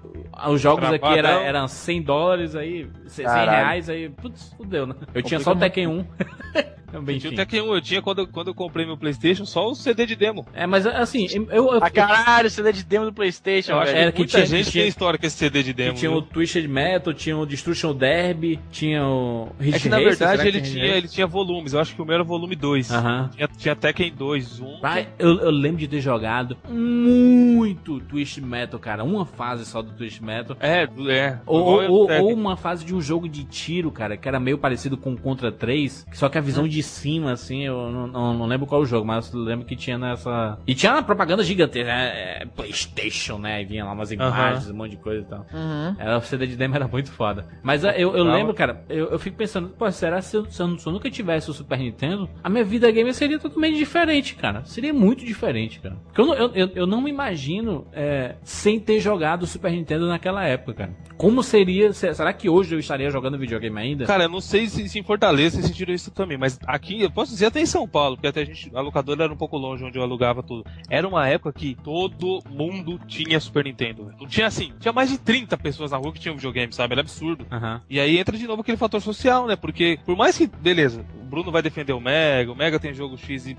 [0.50, 2.86] os jogos aqui era, eram 100 dólares, aí.
[3.06, 3.50] 100 Caralho.
[3.50, 4.10] reais, aí.
[4.10, 4.94] Putz, fudeu, né?
[5.14, 6.04] Eu tinha só o Tekken 1.
[6.94, 9.68] Também eu tinha até que eu, eu tinha quando, quando eu comprei meu Playstation só
[9.68, 10.46] o CD de demo.
[10.54, 11.48] É, mas assim, eu.
[11.50, 14.12] eu ah, caralho, CD de demo do Playstation, eu acho velho.
[14.12, 15.98] que muita tinha, gente tinha, tem história com esse CD de demo.
[15.98, 16.20] Tinha viu?
[16.20, 20.60] o Twisted Metal, tinha o Destruction Derby, tinha o Ridge É que na verdade ele
[20.60, 22.90] tinha, ele tinha volumes, eu acho que o meu era volume 2.
[22.90, 23.30] Uh -huh.
[23.30, 24.80] tinha, tinha Tekken 2, 1.
[24.80, 29.02] Pai, eu, eu lembro de ter jogado muito Twisted Metal, cara.
[29.02, 30.56] Uma fase só do Twisted Metal.
[30.60, 31.38] É, é.
[31.44, 34.96] Ou, ou, ou, uma fase de um jogo de tiro, cara, que era meio parecido
[34.96, 36.68] com Contra 3, só que a visão hum.
[36.68, 39.98] de cima, assim, eu não, não, não, lembro qual o jogo, mas lembro que tinha
[39.98, 40.58] nessa.
[40.66, 42.40] E tinha uma propaganda gigante, né?
[42.42, 43.62] É, PlayStation, né?
[43.62, 45.46] E vinha lá umas imagens, um monte de coisa e tal.
[45.52, 45.96] Uhum.
[45.98, 47.46] Era, o CD de demo era muito foda.
[47.62, 50.62] Mas é, eu, eu lembro, cara, eu, eu fico pensando, pô, será se eu, se
[50.62, 54.34] eu, se eu nunca tivesse o Super Nintendo, a minha vida gamer seria totalmente diferente,
[54.34, 54.64] cara.
[54.64, 55.96] Seria muito diferente, cara.
[56.04, 60.06] Porque eu, eu, eu, eu não me imagino é, sem ter jogado o Super Nintendo
[60.06, 60.96] naquela época, cara.
[61.16, 61.92] Como seria.
[61.92, 64.04] Será que hoje eu estaria jogando videogame ainda?
[64.04, 67.10] Cara, eu não sei se, se em Fortaleza vocês sentiram isso também, mas aqui, eu
[67.10, 69.56] posso dizer até em São Paulo, porque até a gente, a locadora era um pouco
[69.56, 70.64] longe onde eu alugava tudo.
[70.88, 74.12] Era uma época que todo mundo tinha Super Nintendo.
[74.18, 76.94] Não tinha assim, tinha mais de 30 pessoas na rua que tinham videogame, sabe?
[76.94, 77.46] Era absurdo.
[77.50, 77.80] Uhum.
[77.88, 79.56] E aí entra de novo aquele fator social, né?
[79.56, 83.16] Porque, por mais que, beleza, o Bruno vai defender o Mega, o Mega tem jogo
[83.16, 83.56] XYZ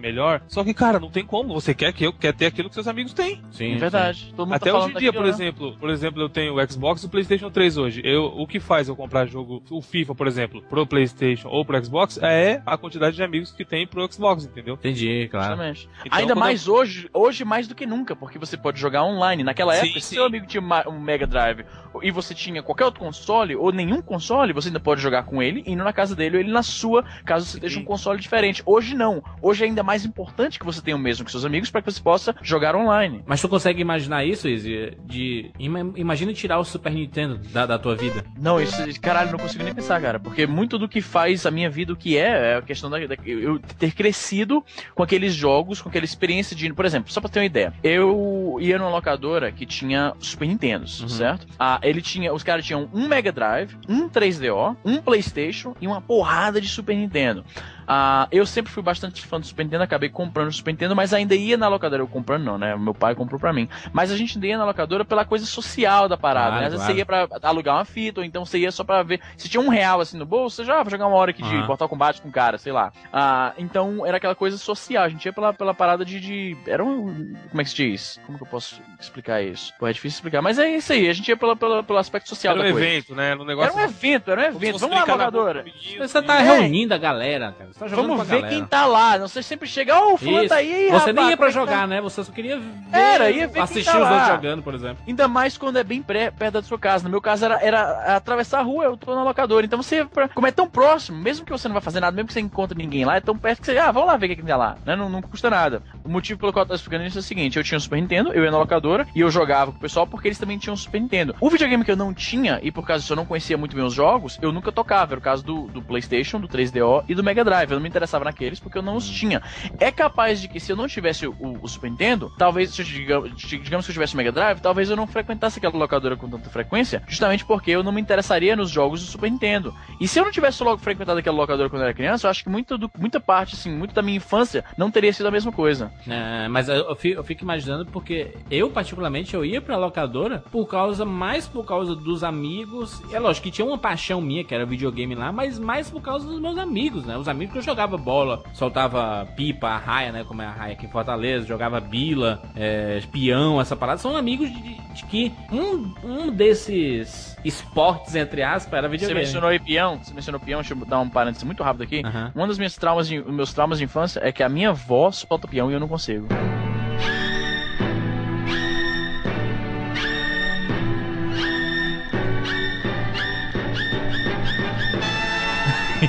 [0.00, 1.54] melhor, só que, cara, não tem como.
[1.54, 3.42] Você quer que eu quer ter aquilo que seus amigos têm.
[3.50, 4.32] Sim, é verdade.
[4.36, 4.52] Sim.
[4.52, 5.28] Até tá hoje em dia, por né?
[5.28, 8.02] exemplo, por exemplo, eu tenho o Xbox e o PlayStation 3 hoje.
[8.04, 11.82] Eu, o que faz eu comprar jogo, o FIFA, por exemplo, pro PlayStation ou pro
[11.84, 14.74] Xbox, é a quantidade de amigos que tem pro Xbox, entendeu?
[14.74, 15.48] Entendi, claro.
[15.48, 15.88] Justamente.
[16.04, 16.74] Então, Ainda mais eu...
[16.74, 19.42] hoje, hoje mais do que nunca, porque você pode jogar online.
[19.42, 20.06] Naquela sim, época, sim.
[20.06, 21.64] se seu amigo tinha um Mega Drive
[22.02, 25.62] e você tinha qualquer outro console, ou nenhum console, você ainda pode jogar com ele,
[25.66, 28.62] indo na casa dele ou ele na sua, caso você esteja um console diferente.
[28.64, 29.22] Hoje não.
[29.40, 31.90] Hoje é ainda mais importante que você tenha o mesmo que seus amigos para que
[31.90, 33.22] você possa jogar online.
[33.26, 34.96] Mas tu consegue imaginar isso, Izzy?
[35.04, 35.50] De.
[35.96, 38.24] Imagina tirar o Super Nintendo da, da tua vida.
[38.38, 40.18] Não, isso, caralho, não consigo nem pensar, cara.
[40.18, 42.98] Porque muito do que faz a minha vida o que é, é a questão da,
[43.06, 46.72] da eu ter crescido com aqueles jogos, com aquela experiência de.
[46.72, 51.00] Por exemplo, só pra ter uma ideia, eu ia numa locadora que tinha Super Nintendos,
[51.00, 51.08] uhum.
[51.08, 51.46] certo?
[51.58, 52.32] Ah, ele tinha.
[52.32, 56.96] Os caras tinham um Mega Drive, um 3DO, um PlayStation e uma porrada de Super
[56.96, 57.44] Nintendo.
[57.88, 61.14] Uh, eu sempre fui bastante fã do Super Nintendo, acabei comprando o Super Nintendo, mas
[61.14, 62.02] ainda ia na locadora.
[62.02, 62.76] Eu comprando não, né?
[62.76, 63.66] Meu pai comprou pra mim.
[63.92, 66.66] Mas a gente ainda ia na locadora pela coisa social da parada, claro, né?
[66.66, 66.94] Às vezes claro.
[66.94, 67.06] você ia
[67.38, 69.20] pra alugar uma fita, ou então você ia só pra ver.
[69.36, 71.48] Se tinha um real assim no bolso, você já vai jogar uma hora aqui uhum.
[71.48, 72.92] de Mortal Kombat com o cara, sei lá.
[73.06, 75.04] Uh, então era aquela coisa social.
[75.04, 76.56] A gente ia pela, pela parada de, de.
[76.66, 77.34] Era um.
[77.48, 78.20] Como é que se diz?
[78.26, 79.72] Como que eu posso explicar isso?
[79.78, 80.42] Pô, é difícil explicar.
[80.42, 81.08] Mas é isso aí.
[81.08, 82.86] A gente ia pela, pela, pelo aspecto social era da um coisa.
[82.86, 83.34] evento, né?
[83.34, 83.72] No negócio...
[83.72, 84.78] Era um evento, era um evento.
[84.78, 85.64] Vamos lá, locadora.
[85.98, 86.42] Você tá é.
[86.42, 87.70] reunindo a galera, cara.
[87.78, 89.18] Você tá jogando Vamos ver quem tá lá.
[89.18, 91.86] Você sempre chega, ô, oh, fulano tá aí, Você rapaz, nem ia pra jogar, tá?
[91.86, 92.00] né?
[92.00, 94.98] Você só queria ver, era, ia ver assistir tá os outros jogando, por exemplo.
[95.06, 97.04] Ainda mais quando é bem pré, perto da sua casa.
[97.04, 99.64] No meu caso, era, era atravessar a rua, eu tô na locadora.
[99.64, 102.32] Então você, como é tão próximo, mesmo que você não vai fazer nada, mesmo que
[102.32, 104.42] você encontre ninguém lá, é tão perto que você, ah, vamos lá ver o que
[104.42, 104.76] tem lá.
[104.84, 104.96] Né?
[104.96, 105.80] Não, não custa nada.
[106.04, 108.00] O motivo pelo qual eu tô explicando isso é o seguinte: eu tinha um Super
[108.00, 110.74] Nintendo, eu ia na locadora e eu jogava com o pessoal porque eles também tinham
[110.74, 111.36] um Super Nintendo.
[111.40, 113.84] O videogame que eu não tinha, e por causa disso eu não conhecia muito bem
[113.84, 115.12] os jogos, eu nunca tocava.
[115.12, 117.67] Era o caso do, do PlayStation, do 3DO e do Mega Drive.
[117.72, 119.42] Eu não me interessava naqueles porque eu não os tinha.
[119.78, 123.86] É capaz de que se eu não tivesse o, o Super Nintendo, talvez, digamos, digamos
[123.86, 127.02] que eu tivesse o Mega Drive, talvez eu não frequentasse aquela locadora com tanta frequência,
[127.08, 129.74] justamente porque eu não me interessaria nos jogos do Super Nintendo.
[130.00, 132.42] E se eu não tivesse logo frequentado aquela locadora quando eu era criança, eu acho
[132.42, 135.52] que muita, do, muita parte, assim, muito da minha infância não teria sido a mesma
[135.52, 135.92] coisa.
[136.06, 140.66] É, mas eu fico, eu fico, imaginando porque eu, particularmente, eu ia pra locadora por
[140.66, 143.02] causa, mais por causa dos amigos.
[143.12, 146.26] É lógico que tinha uma paixão minha, que era videogame lá, mas mais por causa
[146.26, 147.16] dos meus amigos, né?
[147.16, 150.24] Os amigos eu jogava bola, soltava pipa, a raia, né?
[150.24, 153.98] Como é a raia aqui em Fortaleza, jogava bila, é, espião, essa parada.
[153.98, 159.20] São amigos de, de que um, um desses esportes, entre aspas, era videogame.
[159.20, 162.02] Você mencionou aí peão, você mencionou peão, deixa eu dar um parênteses muito rápido aqui.
[162.04, 162.32] Uhum.
[162.34, 165.48] Uma das minhas traumas de, meus traumas de infância é que a minha avó solta
[165.48, 166.26] peão e eu não consigo.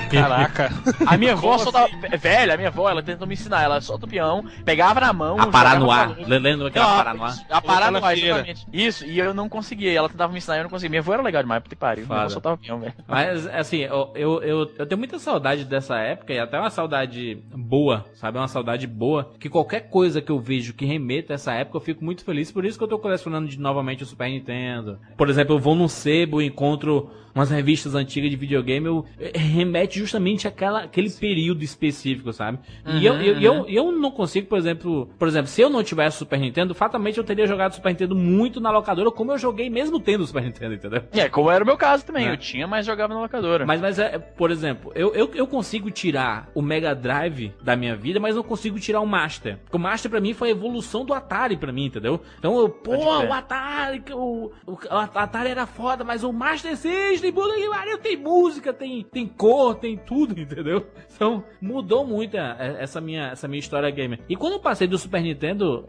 [0.10, 0.72] Caraca.
[1.06, 1.86] A minha avó soltava.
[1.86, 2.18] Assim?
[2.18, 3.64] Velha, a minha avó, ela tentou me ensinar.
[3.64, 5.40] Ela solta o peão, pegava na mão.
[5.40, 6.16] A parar no ar.
[6.28, 7.36] Lendo aquela parar no ar.
[7.50, 8.66] A parar no ar, exatamente.
[8.72, 9.94] Isso, e eu não conseguia.
[9.94, 10.90] Ela tentava me ensinar e eu não conseguia.
[10.90, 12.06] Minha avó era legal demais, puta que pariu.
[12.06, 12.94] Minha avó soltava peão, velho.
[13.08, 17.38] Mas, assim, eu, eu, eu, eu, tenho muita saudade dessa época e até uma saudade
[17.54, 18.38] boa, sabe?
[18.38, 19.32] Uma saudade boa.
[19.40, 22.52] Que qualquer coisa que eu vejo que remeta a essa época, eu fico muito feliz.
[22.52, 25.00] Por isso que eu tô colecionando de, novamente o Super Nintendo.
[25.18, 29.38] Por exemplo, eu vou num sebo e encontro umas revistas antigas de videogame, eu, eh,
[29.38, 32.60] remete justamente àquela, aquele período específico, sabe?
[32.86, 33.66] Uhum, e eu, eu, uhum.
[33.68, 37.18] eu, eu, não consigo, por exemplo, por exemplo, se eu não tivesse Super Nintendo, fatalmente
[37.18, 40.76] eu teria jogado Super Nintendo muito na locadora, como eu joguei mesmo tendo Super Nintendo,
[40.76, 41.04] entendeu?
[41.12, 42.32] É, como era o meu caso também, é.
[42.32, 43.66] eu tinha, mas jogava na locadora.
[43.66, 47.96] Mas, mas é, por exemplo, eu, eu, eu consigo tirar o Mega Drive da minha
[47.96, 49.58] vida, mas não consigo tirar o Master.
[49.64, 52.22] Porque o Master pra mim foi a evolução do Atari pra mim, entendeu?
[52.38, 57.29] Então, eu, pô, o Atari, o, o, o Atari era foda, mas o Master System,
[57.32, 60.86] puta que pariu, tem música, tem, tem cor, tem tudo, entendeu?
[61.14, 64.20] Então, mudou muito essa minha, essa minha história gamer.
[64.28, 65.88] E quando eu passei do Super Nintendo,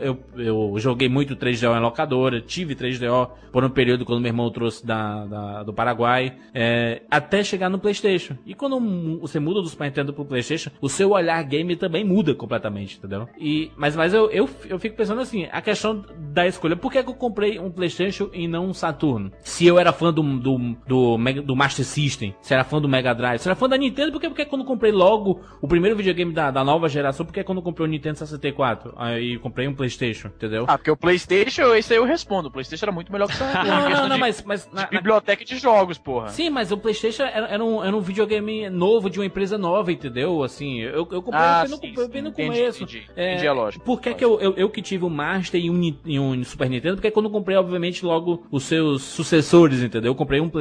[0.00, 4.50] eu, eu joguei muito 3DO em locadora, tive 3DO por um período quando meu irmão
[4.50, 8.36] trouxe da, da do Paraguai, é, até chegar no PlayStation.
[8.46, 8.78] E quando
[9.20, 13.28] você muda do Super Nintendo pro PlayStation, o seu olhar game também muda completamente, entendeu?
[13.38, 17.02] E, mas mas eu, eu, eu fico pensando assim, a questão da escolha, por que,
[17.02, 19.30] que eu comprei um PlayStation e não um Saturno?
[19.40, 23.14] Se eu era fã do, do, do, do Master System, se era fã do Mega
[23.14, 26.50] Drive, se era fã da Nintendo, porque, porque quando comprei logo o primeiro videogame da,
[26.50, 30.64] da nova geração, porque quando comprei o Nintendo 64, aí comprei um PlayStation, entendeu?
[30.68, 33.36] Ah, porque o PlayStation, esse aí eu respondo, o PlayStation era muito melhor que o
[33.36, 33.66] Saturno.
[33.70, 34.42] não, não, não, mas...
[34.44, 36.28] mas na, biblioteca de jogos, porra.
[36.28, 39.92] Sim, mas o PlayStation era, era, um, era um videogame novo, de uma empresa nova,
[39.92, 40.42] entendeu?
[40.42, 42.82] Assim, eu, eu comprei ah, bem, no, bem no começo.
[42.82, 43.84] Entendi, é, entendi a lógica.
[43.84, 46.68] Por que, que eu, eu, eu, que tive um Master e um, e um Super
[46.68, 46.96] Nintendo?
[46.96, 50.10] Porque quando eu comprei, obviamente, logo os seus sucessores, entendeu?
[50.10, 50.59] Eu comprei um PlayStation.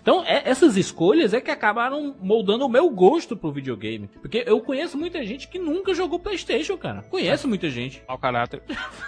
[0.00, 4.08] Então, é, essas escolhas é que acabaram moldando o meu gosto pro videogame.
[4.20, 7.02] Porque eu conheço muita gente que nunca jogou PlayStation, cara.
[7.02, 8.02] Conheço muita gente.
[8.06, 8.62] Ao caráter.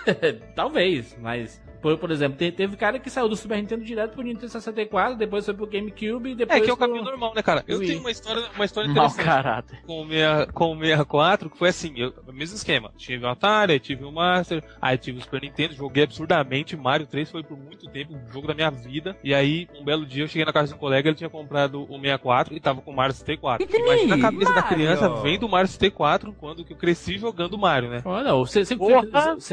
[0.55, 4.23] Talvez, mas por, por exemplo, te, teve cara que saiu do Super Nintendo direto pro
[4.23, 6.61] Nintendo 64, depois foi pro GameCube e depois.
[6.61, 7.65] É que é o caminho normal, né, cara?
[7.67, 7.89] Eu Wii.
[7.89, 11.93] tenho uma história, uma história interessante com o, meia, com o 64, que foi assim,
[11.97, 12.93] eu, o mesmo esquema.
[12.97, 16.77] Tive o Atari, tive o Master, aí tive o Super Nintendo, joguei absurdamente.
[16.77, 19.17] Mario 3 foi por muito tempo o jogo da minha vida.
[19.23, 21.83] E aí, um belo dia, eu cheguei na casa de um colega, ele tinha comprado
[21.83, 23.67] o 64 e tava com o Mario 64.
[23.67, 24.63] Que Imagina a cabeça Mario.
[24.63, 28.03] da criança vendo o Mario 64 quando que eu cresci jogando o Mario, né?
[28.05, 28.79] Olha, sem, sem,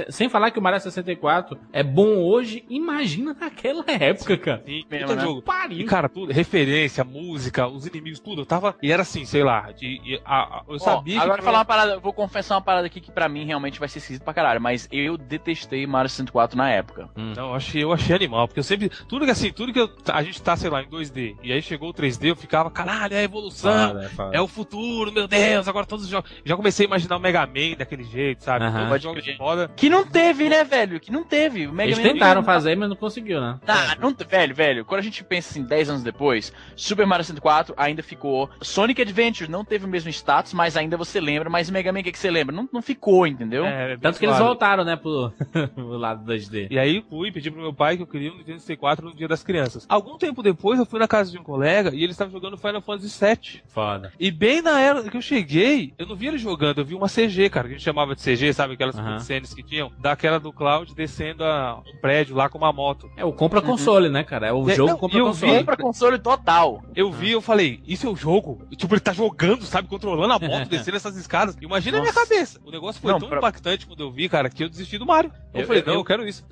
[0.10, 4.64] sem falar que o Mario 64 é bom bom hoje, imagina naquela época, cara.
[4.66, 5.22] Sim, mesmo, né?
[5.22, 5.42] jogo.
[5.42, 5.80] Pariu.
[5.80, 8.42] E, cara, tudo, referência, música, os inimigos, tudo.
[8.42, 8.76] Eu tava.
[8.82, 9.72] E era assim, sei lá.
[9.72, 11.46] De, de a, a, eu sabia Agora, que...
[11.46, 14.00] falar uma parada, eu vou confessar uma parada aqui que pra mim realmente vai ser
[14.00, 14.60] esquisito pra caralho.
[14.60, 17.10] Mas eu detestei Mario 64 na época.
[17.16, 17.34] Hum.
[17.36, 18.48] Não, eu achei, eu achei animal.
[18.48, 18.90] Porque eu sempre.
[19.08, 21.36] Tudo que assim, tudo que eu, a gente tá, sei lá, em 2D.
[21.44, 24.02] E aí chegou o 3D, eu ficava, caralho, é a evolução.
[24.16, 24.32] Fala.
[24.34, 25.68] É o futuro, meu Deus.
[25.68, 26.32] Agora todos os jogos.
[26.44, 28.66] Já comecei a imaginar o Mega Man daquele jeito, sabe?
[28.66, 29.00] Uh -huh.
[29.00, 29.72] jogos foda.
[29.76, 31.00] Que não teve, né, velho?
[31.00, 31.68] Que não teve.
[31.68, 33.60] O Mega Eles Man tentaram fazer, mas não conseguiu, né?
[33.68, 34.86] Ah, não, velho, velho.
[34.86, 38.50] Quando a gente pensa assim, 10 anos depois, Super Mario 64 ainda ficou.
[38.62, 41.50] Sonic Adventure não teve o mesmo status, mas ainda você lembra.
[41.50, 42.56] Mas Mega Man, o que, que você lembra?
[42.56, 43.66] Não, não ficou, entendeu?
[43.66, 45.32] É, Tanto que eles voltaram, né, pro,
[45.74, 46.68] pro lado 2D.
[46.70, 49.28] E aí fui pedi pro meu pai que eu queria um Nintendo 64 no Dia
[49.28, 49.86] das Crianças.
[49.88, 52.82] Algum tempo depois eu fui na casa de um colega e ele estava jogando Final
[52.82, 53.62] Fantasy VII.
[53.68, 54.12] Foda.
[54.20, 57.08] E bem na era que eu cheguei, eu não vi ele jogando, eu vi uma
[57.08, 58.74] CG, cara, que a gente chamava de CG, sabe?
[58.74, 59.20] Aquelas uhum.
[59.20, 63.10] cenas que tinham, daquela do Cloud descendo a, um prédio lá com uma moto.
[63.18, 64.14] É o compra console, uhum.
[64.14, 64.48] né, cara?
[64.48, 65.58] É o é, jogo não, compra console.
[65.60, 66.84] Compra console total.
[66.96, 68.62] Eu vi, eu falei, isso é o jogo?
[68.76, 69.88] Tipo, ele tá jogando, sabe?
[69.88, 71.58] Controlando a moto, descendo essas escadas.
[71.62, 72.10] Imagina Nossa.
[72.10, 72.60] a minha cabeça.
[72.66, 73.40] O negócio foi não, tão pra...
[73.40, 75.32] impactante quando eu vi, cara, que eu desisti do Mario.
[75.54, 76.46] Eu, eu falei, não, eu, eu quero isso.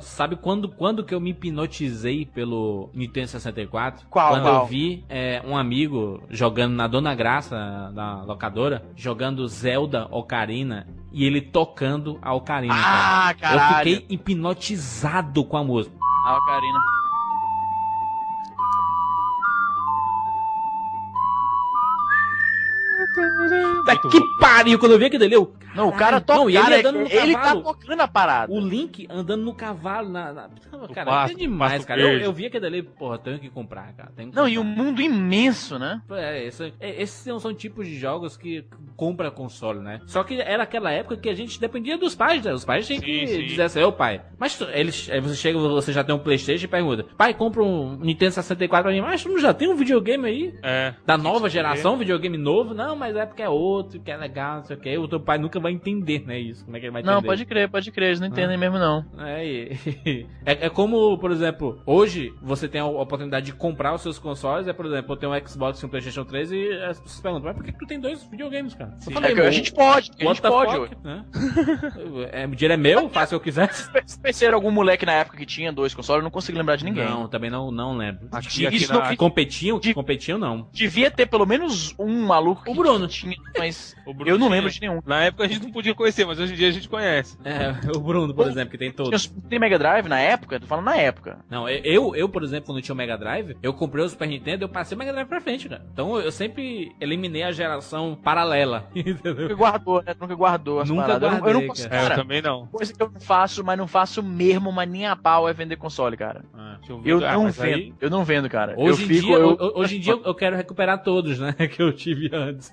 [0.00, 4.06] Sabe quando, quando que eu me hipnotizei pelo Nintendo 64?
[4.08, 4.30] Qual?
[4.30, 4.62] Quando qual?
[4.62, 11.24] eu vi é, um amigo jogando na Dona Graça, na locadora, jogando Zelda Ocarina e
[11.24, 12.74] ele tocando a Ocarina.
[12.74, 13.56] Ah, cara.
[13.58, 13.88] caralho.
[13.88, 15.94] Eu fiquei hipnotizado com a música.
[16.26, 16.99] A Ocarina.
[23.84, 24.78] Tá que pariu!
[24.78, 25.54] Quando eu vi aquele ali, eu.
[25.74, 26.40] Não, o cara toca.
[26.40, 28.52] Não, ele, andando no ele tá tocando a parada.
[28.52, 30.08] O Link andando no cavalo.
[30.08, 30.48] Na, na...
[30.92, 32.00] Cara, pasto, é demais, cara.
[32.00, 34.12] Eu, eu, vi aquele ali, porra, tenho que comprar, cara.
[34.16, 36.02] Que não, e o um mundo imenso, né?
[36.10, 38.64] É, esse, é, esses são, são tipos de jogos que
[38.96, 40.00] compra console, né?
[40.06, 42.52] Só que era aquela época que a gente dependia dos pais, né?
[42.52, 43.46] Os pais tinham que sim.
[43.46, 44.22] dizer assim, ô pai.
[44.38, 47.96] Mas eles, aí você chega, você já tem um Playstation e pergunta, pai, compra um
[47.96, 49.00] Nintendo 64 pra mim.
[49.00, 50.54] Mas tu não já tem um videogame aí?
[50.62, 50.94] É.
[51.06, 52.74] Da nova geração, um videogame novo?
[52.74, 54.98] Não, mas é porque é outro, que é legal, não sei o que.
[54.98, 56.38] O teu pai nunca vai entender, né?
[56.38, 56.64] Isso.
[56.64, 57.14] Como é que ele vai entender?
[57.14, 58.08] Não, pode crer, pode crer.
[58.08, 58.58] Eles não entendem ah.
[58.58, 59.04] mesmo, não.
[59.18, 59.72] É,
[60.44, 64.68] é, é, como, por exemplo, hoje você tem a oportunidade de comprar os seus consoles.
[64.68, 67.46] É, por exemplo, eu tenho um Xbox e um PlayStation 3 e as pessoas perguntam,
[67.46, 68.96] mas por que tu tem dois videogames, cara?
[69.06, 70.76] Eu falei, é a gente pode, a gente pode.
[70.76, 71.24] Fuck, né?
[72.32, 73.72] é, o dinheiro é meu, faço o que eu quiser.
[73.72, 77.04] Se algum moleque na época que tinha dois consoles, eu não consigo lembrar de ninguém.
[77.04, 78.28] Não, também não, não lembro.
[78.30, 79.16] Aqui, aqui na...
[79.16, 79.94] competiam, de...
[79.94, 80.68] competiam não.
[80.72, 85.00] Devia ter pelo menos um maluco o Bruno tinha, mas eu não lembro de nenhum.
[85.04, 87.36] Na época a gente não podia conhecer, mas hoje em dia a gente conhece.
[87.44, 89.26] É, o Bruno, por exemplo, que tem todos.
[89.48, 90.60] Tem Mega Drive na época?
[90.60, 91.38] Tô falando na época.
[91.48, 94.64] Não, eu, eu por exemplo, quando tinha o Mega Drive, eu comprei o Super Nintendo,
[94.64, 95.84] eu passei o Mega Drive pra frente, cara.
[95.92, 99.42] Então eu sempre eliminei a geração paralela, entendeu?
[99.42, 100.14] Nunca guardou, né?
[100.20, 101.30] Nunca guardou as Nunca paradas.
[101.30, 102.66] Guardei, eu não, eu não cara, é, eu também não.
[102.66, 105.76] Coisa que eu não faço, mas não faço mesmo, mas nem a pau é vender
[105.76, 106.44] console, cara.
[106.54, 107.74] Ah, eu, eu ah, não vendo.
[107.74, 107.94] Aí...
[108.00, 108.74] Eu não vendo, cara.
[108.76, 109.72] Hoje eu em fico, dia, eu...
[109.74, 111.54] hoje em dia eu quero recuperar todos, né?
[111.70, 112.72] Que eu tive antes.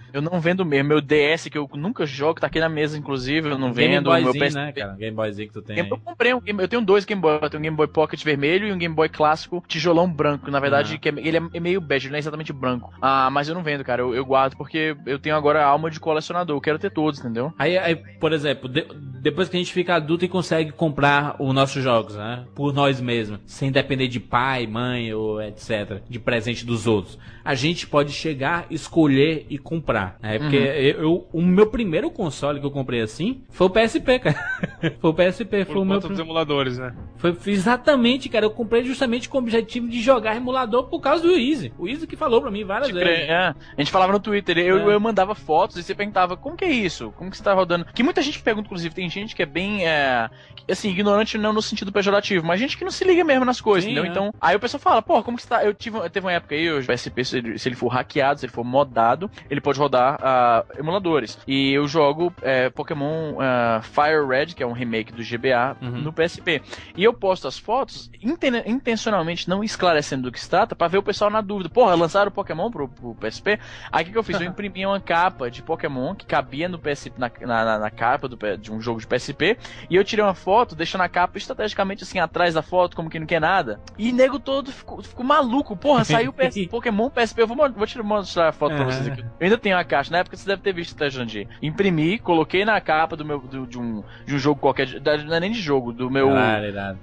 [0.13, 0.89] eu não vendo mesmo.
[0.89, 4.05] Meu DS, que eu nunca jogo, tá aqui na mesa, inclusive, eu não Game vendo.
[4.05, 4.55] Boyzinho, meu PS...
[4.55, 4.93] né, cara?
[4.93, 5.77] Game Boyzinho que tu tem.
[5.77, 6.61] Eu comprei um Game...
[6.61, 7.39] Eu tenho dois Game Boy.
[7.41, 10.49] Eu tenho um Game Boy Pocket vermelho e um Game Boy clássico tijolão branco.
[10.51, 11.13] Na verdade, que é...
[11.17, 12.93] ele é meio bege, ele não é exatamente branco.
[13.01, 14.01] Ah, mas eu não vendo, cara.
[14.01, 16.55] Eu, eu guardo porque eu tenho agora a alma de colecionador.
[16.55, 17.53] Eu quero ter todos, entendeu?
[17.57, 18.85] Aí, aí por exemplo, de...
[19.21, 22.45] depois que a gente fica adulto e consegue comprar os nossos jogos, né?
[22.55, 26.01] Por nós mesmos, sem depender de pai, mãe ou etc.
[26.09, 27.17] De presente dos outros.
[27.43, 30.00] A gente pode chegar, escolher e comprar.
[30.21, 30.39] Né?
[30.39, 30.63] Porque uhum.
[30.63, 34.35] eu, eu, o meu primeiro console que eu comprei assim foi o PSP, cara.
[34.99, 35.65] foi o PSP.
[35.65, 35.99] Por foi o meu.
[35.99, 36.93] dos emuladores, né?
[37.17, 38.45] Foi exatamente, cara.
[38.45, 41.73] Eu comprei justamente com o objetivo de jogar emulador por causa do Easy.
[41.77, 43.29] O Easy que falou pra mim várias vezes.
[43.29, 43.35] É.
[43.37, 44.95] A gente falava no Twitter, eu, é.
[44.95, 47.13] eu mandava fotos e você perguntava como que é isso?
[47.17, 47.85] Como que você tá rodando?
[47.93, 49.85] Que muita gente pergunta, inclusive, tem gente que é bem.
[49.85, 50.29] É,
[50.69, 53.85] assim, ignorante não no sentido pejorativo, mas gente que não se liga mesmo nas coisas,
[53.85, 54.05] Sim, entendeu?
[54.05, 54.11] É.
[54.11, 55.63] Então, aí o pessoal fala, pô, como que você tá.
[55.63, 58.39] Eu tive, eu teve uma época aí, o PSP, se ele, se ele for hackeado,
[58.39, 61.37] se ele for modado, ele pode rodar uh, emuladores.
[61.47, 66.01] E eu jogo é, Pokémon uh, Fire Red, que é um remake do GBA, uhum.
[66.01, 66.61] no PSP.
[66.95, 70.97] E eu posto as fotos inten intencionalmente não esclarecendo do que se trata, pra ver
[70.97, 71.69] o pessoal na dúvida.
[71.69, 73.59] Porra, lançaram o Pokémon pro, pro PSP?
[73.91, 74.39] Aí o que, que, eu fiz?
[74.39, 78.37] Eu imprimi uma capa de Pokémon que cabia no PSP, na, na, na capa do,
[78.57, 79.57] de um jogo de PSP,
[79.89, 83.19] e eu tirei uma foto, deixando a capa estrategicamente assim atrás da foto, como que
[83.19, 83.79] não quer nada.
[83.97, 85.75] E nego todo ficou, ficou maluco.
[85.75, 87.41] Porra, saiu PS, Pokémon PSP.
[87.41, 88.77] Eu vou, vou tirar, mostrar a foto uhum.
[88.77, 89.21] pra vocês aqui.
[89.21, 91.47] Eu ainda tenho a caixa, na época você deve ter visto, tá, Jandir?
[91.61, 94.87] Imprimi, coloquei na capa do meu, do, de, um, de um jogo qualquer,
[95.25, 96.29] não é nem de jogo, do meu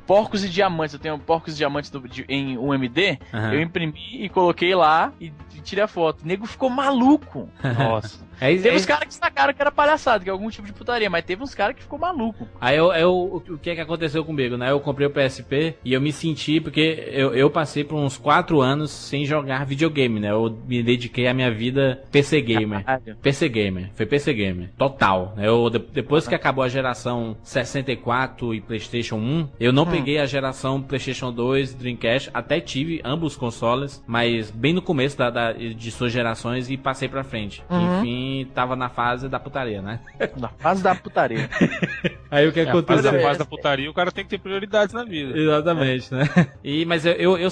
[0.06, 0.94] Porcos e Diamantes.
[0.94, 3.18] Eu tenho Porcos e Diamantes do, de, em UMD.
[3.32, 3.52] Uhum.
[3.52, 6.22] Eu imprimi e coloquei lá e tirei a foto.
[6.22, 7.48] O nego ficou maluco.
[7.78, 8.27] Nossa.
[8.40, 8.74] É, teve é...
[8.74, 11.42] uns caras que sacaram que era palhaçada, que é algum tipo de putaria, mas teve
[11.42, 12.48] uns caras que ficou maluco.
[12.60, 14.70] Aí eu, eu, o que é que aconteceu comigo, né?
[14.70, 18.60] Eu comprei o PSP e eu me senti, porque eu, eu passei por uns 4
[18.60, 20.30] anos sem jogar videogame, né?
[20.30, 22.84] Eu me dediquei a minha vida PC Gamer.
[22.84, 23.16] Caralho.
[23.22, 23.90] PC Gamer.
[23.94, 24.70] Foi PC Gamer.
[24.76, 25.34] Total.
[25.38, 29.90] Eu, depois que acabou a geração 64 e PlayStation 1, eu não hum.
[29.90, 32.30] peguei a geração PlayStation 2 Dreamcast.
[32.32, 36.76] Até tive ambos os consoles, mas bem no começo da, da de suas gerações e
[36.76, 37.62] passei pra frente.
[37.70, 38.00] Uhum.
[38.00, 40.00] Enfim, tava na fase da putaria, né?
[40.38, 41.48] Na fase da putaria.
[42.30, 43.12] Aí o que é, aconteceu?
[43.12, 45.36] Na fase da putaria, o cara tem que ter prioridades na vida.
[45.36, 46.16] Exatamente, é.
[46.16, 46.48] né?
[46.62, 47.48] E, mas eu, eu, eu,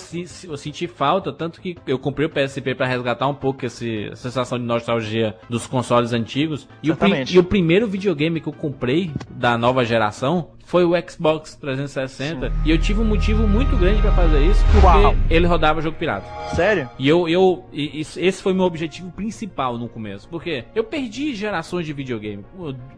[0.48, 4.22] eu, senti falta, tanto que eu comprei o PSP para resgatar um pouco esse, essa
[4.28, 6.68] sensação de nostalgia dos consoles antigos.
[6.82, 6.96] E o,
[7.30, 12.50] e o primeiro videogame que eu comprei da nova geração foi o Xbox 360.
[12.50, 12.56] Sim.
[12.64, 15.14] E eu tive um motivo muito grande para fazer isso, porque Uau.
[15.30, 16.26] ele rodava jogo pirata.
[16.54, 16.90] Sério?
[16.98, 20.28] E eu, eu e, esse foi meu objetivo principal no começo.
[20.28, 22.44] Porque eu perdi gerações de videogame.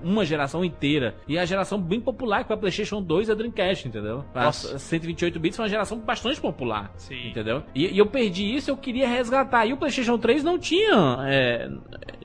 [0.02, 1.14] Uma geração inteira.
[1.28, 4.24] E a geração bem popular, que foi a PlayStation 2 e a Dreamcast, entendeu?
[4.34, 6.90] A 128 bits foi uma geração bastante popular.
[6.96, 7.28] Sim.
[7.28, 7.62] Entendeu?
[7.74, 9.66] E, e eu perdi isso, eu queria resgatar.
[9.66, 11.18] E o PlayStation 3 não tinha.
[11.26, 11.68] É,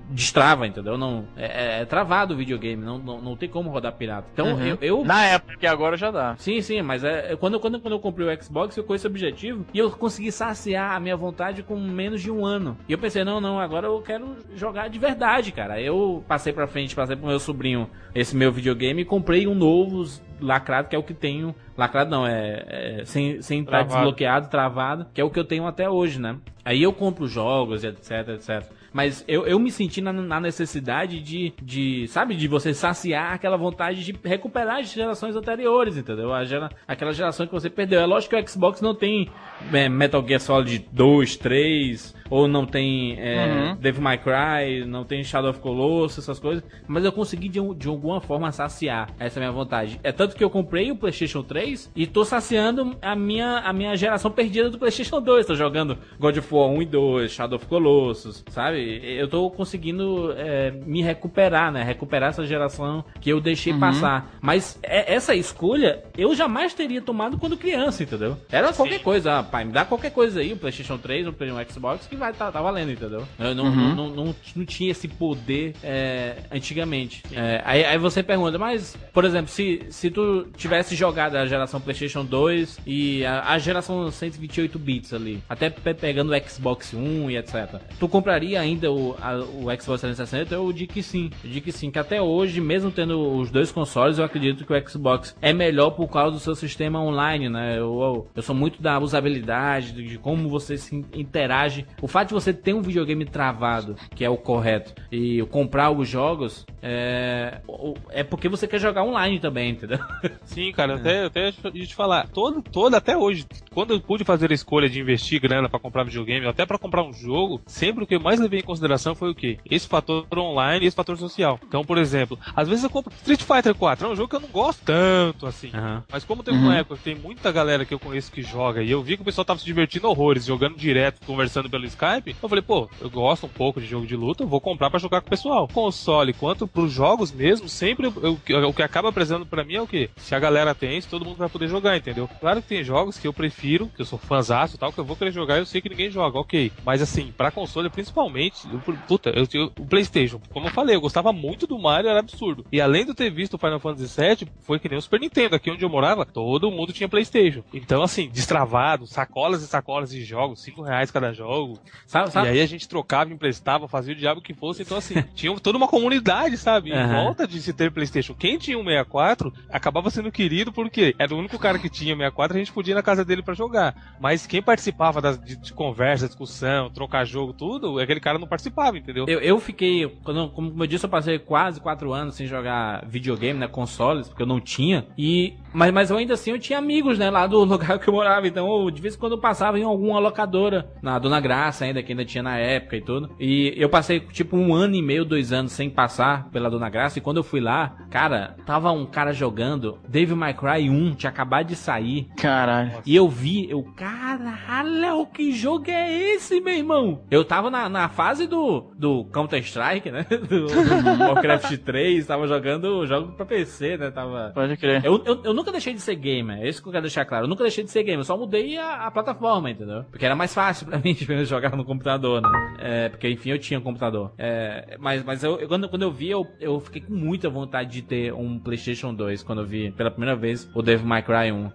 [0.09, 0.97] destrava, entendeu?
[0.97, 4.27] Não, é, é, travado o videogame, não, não, não tem como rodar pirata.
[4.33, 4.65] Então uhum.
[4.65, 6.35] eu, eu, Na época, que agora já dá.
[6.37, 9.65] Sim, sim, mas é, quando, quando, quando eu comprei o Xbox, eu com esse objetivo
[9.73, 12.77] e eu consegui saciar a minha vontade com menos de um ano.
[12.87, 15.79] E eu pensei, não, não, agora eu quero jogar de verdade, cara.
[15.79, 20.03] Eu passei pra frente, passei pro meu sobrinho esse meu videogame e comprei um novo
[20.39, 21.55] lacrado, que é o que tenho.
[21.77, 25.65] Lacrado não, é, é sem, sem estar desbloqueado, travado, que é o que eu tenho
[25.65, 26.37] até hoje, né?
[26.63, 28.63] Aí eu compro jogos, etc, etc.
[28.93, 33.57] Mas eu, eu me senti na, na, necessidade de, de, sabe, de você saciar aquela
[33.57, 36.31] vontade de recuperar as gerações anteriores, entendeu?
[36.31, 37.99] A gera, aquela geração que você perdeu.
[37.99, 39.29] É lógico que o Xbox não tem
[39.73, 43.75] é, Metal Gear Solid 2, 3, ou não tem é, uhum.
[43.75, 46.63] Devil May Cry, não tem Shadow of Colossus, essas coisas.
[46.87, 49.99] Mas eu consegui de, de alguma forma saciar essa minha vontade.
[50.03, 53.95] É tanto que eu comprei o PlayStation 3 e tô saciando a minha, a minha
[53.95, 55.45] geração perdida do PlayStation 2.
[55.45, 58.99] Tô jogando God of War 1 e 2, Shadow of Colossus, sabe?
[59.03, 61.83] eu tô conseguindo é, me recuperar, né?
[61.83, 63.79] Recuperar essa geração que eu deixei uhum.
[63.79, 64.33] passar.
[64.41, 68.37] Mas é, essa escolha eu jamais teria tomado quando criança, entendeu?
[68.51, 68.77] Era Sim.
[68.77, 71.33] qualquer coisa, ah, pai, me dá qualquer coisa aí, o PlayStation 3, o
[71.71, 73.27] Xbox, que vai tá, tá valendo, entendeu?
[73.37, 73.75] Eu não, uhum.
[73.75, 77.23] não, não, não, não, tinha esse poder é, antigamente.
[77.31, 81.81] É, aí, aí você pergunta, mas, por exemplo, se, se tu tivesse jogado a geração
[81.81, 87.37] PlayStation 2 e a, a geração 128 bits ali, até pegando o Xbox One e
[87.37, 87.81] etc.
[87.99, 90.55] Tu compraria ainda o, a, o Xbox 360?
[90.55, 91.29] Eu digo que sim.
[91.43, 94.73] Eu digo que sim, que até hoje, mesmo tendo os dois consoles, eu acredito que
[94.73, 97.77] o Xbox é melhor por causa do seu sistema online, né?
[97.77, 101.85] Eu, eu, eu sou muito da usabilidade, de como você se interage.
[102.03, 106.05] O fato de você ter um videogame travado, que é o correto, e comprar os
[106.05, 107.61] jogos, é,
[108.09, 109.99] é porque você quer jogar online também, entendeu?
[110.43, 114.51] Sim, cara, até, até ia te falar, todo, todo até hoje, quando eu pude fazer
[114.51, 118.07] a escolha de investir grana para comprar videogame, até para comprar um jogo, sempre o
[118.07, 119.57] que eu mais levei em consideração foi o quê?
[119.71, 121.57] Esse fator online e esse fator social.
[121.65, 124.41] Então, por exemplo, às vezes eu compro Street Fighter 4, é um jogo que eu
[124.41, 125.71] não gosto tanto assim.
[125.73, 126.01] Uhum.
[126.11, 126.63] Mas como tem uhum.
[126.63, 129.21] uma época que tem muita galera que eu conheço que joga e eu vi que
[129.21, 133.09] o pessoal tava se divertindo horrores, jogando direto, conversando pelo Skype, eu falei, pô, eu
[133.09, 135.67] gosto um pouco de jogo de luta, eu vou comprar para jogar com o pessoal.
[135.67, 139.81] Console, quanto pros jogos mesmo, sempre eu, eu, o que acaba apresentando para mim é
[139.81, 140.09] o quê?
[140.17, 142.29] Se a galera tem, se todo mundo vai poder jogar, entendeu?
[142.39, 145.05] Claro que tem jogos que eu prefiro, que eu sou fãzaço e tal, que eu
[145.05, 146.71] vou querer jogar e eu sei que ninguém joga, ok.
[146.85, 151.01] Mas assim, pra console, principalmente, eu, puta, eu, eu, o PlayStation, como eu falei, eu
[151.01, 152.65] gostava muito do Mario, era absurdo.
[152.71, 155.55] E além de ter visto o Final Fantasy VII, foi que nem o Super Nintendo.
[155.55, 157.63] Aqui onde eu morava, todo mundo tinha PlayStation.
[157.73, 161.79] Então, assim, destravado, sacolas e sacolas de jogos, 5 reais cada jogo.
[162.05, 162.47] Sabe, sabe?
[162.47, 164.81] E aí a gente trocava, emprestava, fazia o diabo que fosse.
[164.83, 166.91] Então, assim, tinha toda uma comunidade, sabe?
[166.91, 167.23] Em uhum.
[167.23, 168.33] volta de se ter PlayStation.
[168.33, 172.55] Quem tinha um 64 acabava sendo querido porque era o único cara que tinha 64,
[172.55, 174.15] a gente podia ir na casa dele para jogar.
[174.19, 178.97] Mas quem participava das, de, de, conversa, discussão, trocar jogo, tudo, aquele cara não participava,
[178.97, 179.25] entendeu?
[179.27, 183.59] Eu, eu fiquei, quando, como eu disse, eu passei quase 4 anos sem jogar videogame,
[183.59, 183.67] né?
[183.67, 185.05] Consoles, porque eu não tinha.
[185.17, 187.29] E, mas, mas eu ainda assim eu tinha amigos, né?
[187.29, 188.47] Lá do lugar que eu morava.
[188.47, 192.03] Então, eu, de vez em quando eu passava em alguma locadora, na Dona Graça ainda,
[192.03, 193.29] que ainda tinha na época e tudo.
[193.39, 197.19] E eu passei tipo um ano e meio, dois anos sem passar pela Dona Graça.
[197.19, 201.29] E quando eu fui lá, cara, tava um cara jogando Devil May Cry 1, tinha
[201.29, 202.27] acabado de sair.
[202.37, 203.01] Caralho.
[203.05, 207.23] E eu vi, eu, caralho, que jogo é esse, meu irmão?
[207.29, 210.25] Eu tava na, na, fase do, do Counter-Strike, né?
[210.43, 214.11] Do, do Warcraft 3, tava jogando jogo pra PC, né?
[214.11, 214.51] Tava...
[214.53, 215.03] Pode crer.
[215.03, 217.45] Eu, eu, eu, nunca deixei de ser gamer, é isso que eu quero deixar claro.
[217.45, 220.03] Eu nunca deixei de ser gamer, eu só mudei a, a plataforma, entendeu?
[220.11, 222.49] Porque era mais fácil pra mim de jogar no computador, né?
[222.79, 224.33] É, porque, enfim, eu tinha um computador.
[224.37, 228.01] É, mas mas eu, quando, quando eu vi, eu, eu fiquei com muita vontade de
[228.01, 231.71] ter um PlayStation 2 quando eu vi pela primeira vez o Devil May Cry 1.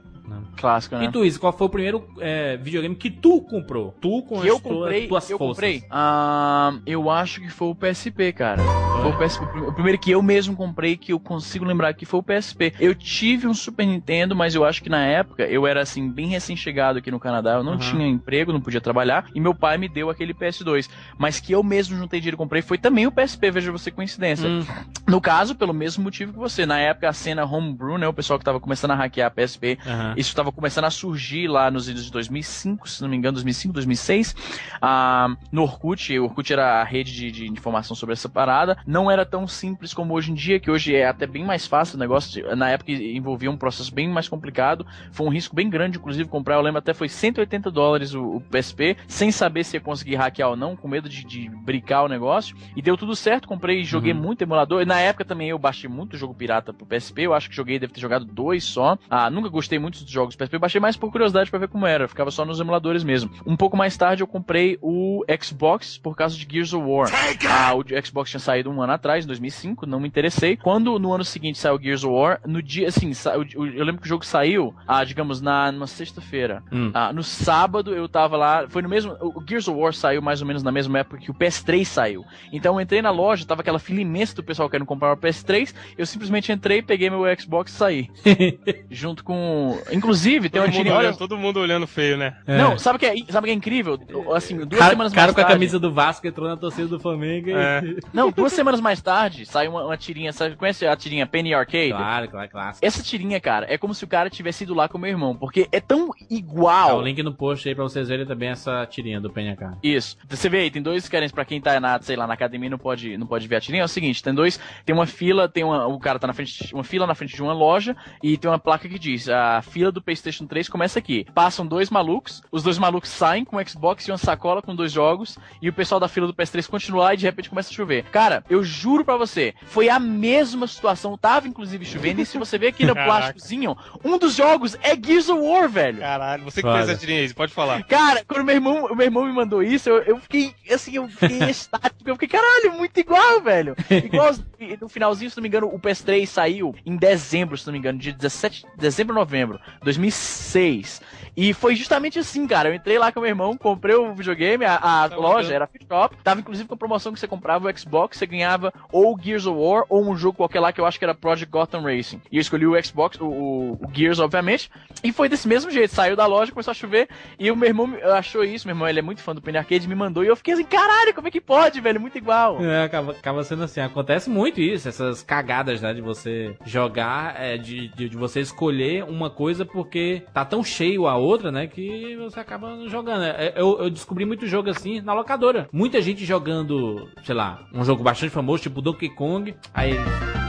[0.57, 1.05] Clássico, né?
[1.05, 3.95] E tu, Izzy, qual foi o primeiro é, videogame que tu comprou?
[4.01, 5.57] Tu com eu comprei, tuas eu forças.
[5.57, 5.85] comprei.
[5.91, 8.63] Ah, eu acho que foi o PSP, cara.
[9.03, 12.21] Foi o, PSP, o primeiro que eu mesmo comprei que eu consigo lembrar que foi
[12.21, 12.75] o PSP.
[12.81, 16.27] Eu tive um Super Nintendo, mas eu acho que na época eu era assim bem
[16.27, 17.79] recém-chegado aqui no Canadá, eu não uhum.
[17.79, 20.89] tinha emprego, não podia trabalhar e meu pai me deu aquele PS2.
[21.17, 24.49] Mas que eu mesmo juntei dinheiro e comprei foi também o PSP, veja você coincidência.
[24.49, 24.65] Hum.
[25.07, 26.67] No caso, pelo mesmo motivo que você.
[26.67, 29.79] Na época a cena homebrew, né, o pessoal que tava começando a hackear a PSP,
[29.87, 30.15] uhum.
[30.19, 33.73] Isso tava começando a surgir lá nos anos de 2005, se não me engano, 2005,
[33.73, 34.35] 2006,
[34.83, 36.19] ah, no Orkut.
[36.19, 38.77] O Orkut era a rede de, de, informação sobre essa parada.
[38.85, 41.95] Não era tão simples como hoje em dia, que hoje é até bem mais fácil
[41.95, 42.57] o negócio.
[42.57, 44.85] Na época envolvia um processo bem mais complicado.
[45.13, 46.57] Foi um risco bem grande, inclusive, comprar.
[46.57, 50.51] Eu lembro até foi 180 dólares o, o PSP, sem saber se ia conseguir hackear
[50.51, 52.57] ou não, com medo de, de brincar o negócio.
[52.75, 53.47] E deu tudo certo.
[53.47, 54.21] Comprei e joguei uhum.
[54.21, 54.83] muito emulador.
[54.83, 57.23] E na época também eu baixei muito jogo pirata pro PSP.
[57.23, 58.99] Eu acho que joguei, deve ter jogado dois só.
[59.09, 60.57] Ah, nunca gostei muito dos jogos PSP.
[60.57, 62.09] Eu baixei mais por curiosidade para ver como era.
[62.09, 63.31] Ficava só nos emuladores mesmo.
[63.47, 67.09] Um pouco mais tarde eu comprei o Xbox por causa de Gears of War.
[67.49, 70.57] Ah, o Xbox tinha saído um ano atrás, em 2005, não me interessei.
[70.57, 73.13] Quando no ano seguinte saiu Gears of War, no dia, assim,
[73.55, 76.63] eu lembro que o jogo saiu, ah, digamos, na numa sexta-feira.
[76.73, 76.91] Hum.
[76.95, 80.41] Ah, no sábado eu tava lá, foi no mesmo, o Gears of War saiu mais
[80.41, 82.25] ou menos na mesma época que o PS3 saiu.
[82.53, 85.75] Então eu entrei na loja, tava aquela fila imensa do pessoal querendo comprar o PS3,
[85.97, 88.11] eu simplesmente entrei, peguei meu Xbox e saí.
[88.91, 92.37] Junto com, inclusive, tem uma tirinha olha, todo mundo olhando feio, né?
[92.47, 92.57] É.
[92.57, 93.99] Não, sabe o que é, sabe que é incrível?
[94.35, 95.35] Assim, duas cara, semanas cara mais tarde.
[95.35, 97.51] com a camisa do Vasco entrou na torcida do Flamengo.
[97.51, 97.83] É.
[97.85, 97.99] E...
[98.13, 100.33] Não, duas semanas mais tarde saiu uma, uma, tirinha.
[100.33, 101.91] Sabe, conhece a tirinha Penny Arcade?
[101.91, 102.77] Claro, claro, claro.
[102.81, 105.35] Essa tirinha, cara, é como se o cara tivesse ido lá com o meu irmão,
[105.37, 106.89] porque é tão igual.
[106.89, 109.77] Tá, o link no post aí pra vocês verem também essa tirinha do Penny Arcade.
[109.83, 110.17] Isso.
[110.29, 112.79] Você vê aí, tem dois caras pra quem tá na, sei lá, na academia não
[112.79, 113.83] pode, não pode ver a tirinha.
[113.83, 116.73] É o seguinte, tem dois, tem uma fila, tem uma, o cara tá na frente,
[116.75, 119.88] uma fila na frente de uma loja e tem uma placa que diz: a fila
[119.93, 121.27] do PlayStation 3 começa aqui.
[121.35, 124.93] Passam dois malucos, os dois malucos saem com o Xbox e uma sacola com dois
[124.93, 127.75] jogos, e o pessoal da fila do PS3 continua lá e de repente começa a
[127.75, 128.05] chover.
[128.05, 132.59] Cara, eu juro pra você, foi a mesma situação, tava inclusive chovendo, e se você
[132.59, 135.99] ver aqui no plásticozinho, um dos jogos é Gears of War, velho.
[135.99, 137.83] Caralho, você que fez essa tirinha aí, pode falar.
[137.85, 141.09] Cara, quando meu irmão, o meu irmão me mandou isso, eu, eu fiquei, assim, eu
[141.09, 143.75] fiquei estático, eu fiquei, caralho, muito igual, velho.
[143.91, 144.35] Igual
[144.81, 147.99] no finalzinho, se não me engano, o PS3 saiu em dezembro, se não me engano,
[147.99, 151.01] de 17 de dezembro novembro, 2006.
[151.41, 152.69] E foi justamente assim, cara.
[152.69, 154.75] Eu entrei lá com meu irmão, comprei o videogame, a,
[155.05, 156.17] a tá loja era Fit Shop.
[156.25, 159.57] Tava inclusive com a promoção que você comprava o Xbox, você ganhava ou Gears of
[159.57, 162.21] War ou um jogo qualquer lá que eu acho que era Project Gotham Racing.
[162.33, 164.69] E eu escolhi o Xbox, o, o, o Gears, obviamente.
[165.05, 165.95] E foi desse mesmo jeito.
[165.95, 167.09] Saiu da loja, começou a chover.
[167.39, 168.67] E o meu irmão achou isso.
[168.67, 170.25] Meu irmão, ele é muito fã do Penny Arcade, me mandou.
[170.25, 172.01] E eu fiquei assim, caralho, como é que pode, velho?
[172.01, 172.61] Muito igual.
[172.65, 173.81] É, acaba, acaba sendo assim.
[173.81, 175.95] Acontece muito isso, essas cagadas, né?
[175.95, 181.07] De você jogar, é, de, de, de você escolher uma coisa porque tá tão cheio
[181.07, 181.67] a outra, né?
[181.67, 183.25] Que você acaba jogando.
[183.25, 185.69] É, eu, eu, descobri muito jogo assim na locadora.
[185.73, 189.55] Muita gente jogando, sei lá, um jogo bastante famoso, tipo Donkey Kong.
[189.75, 189.93] Aí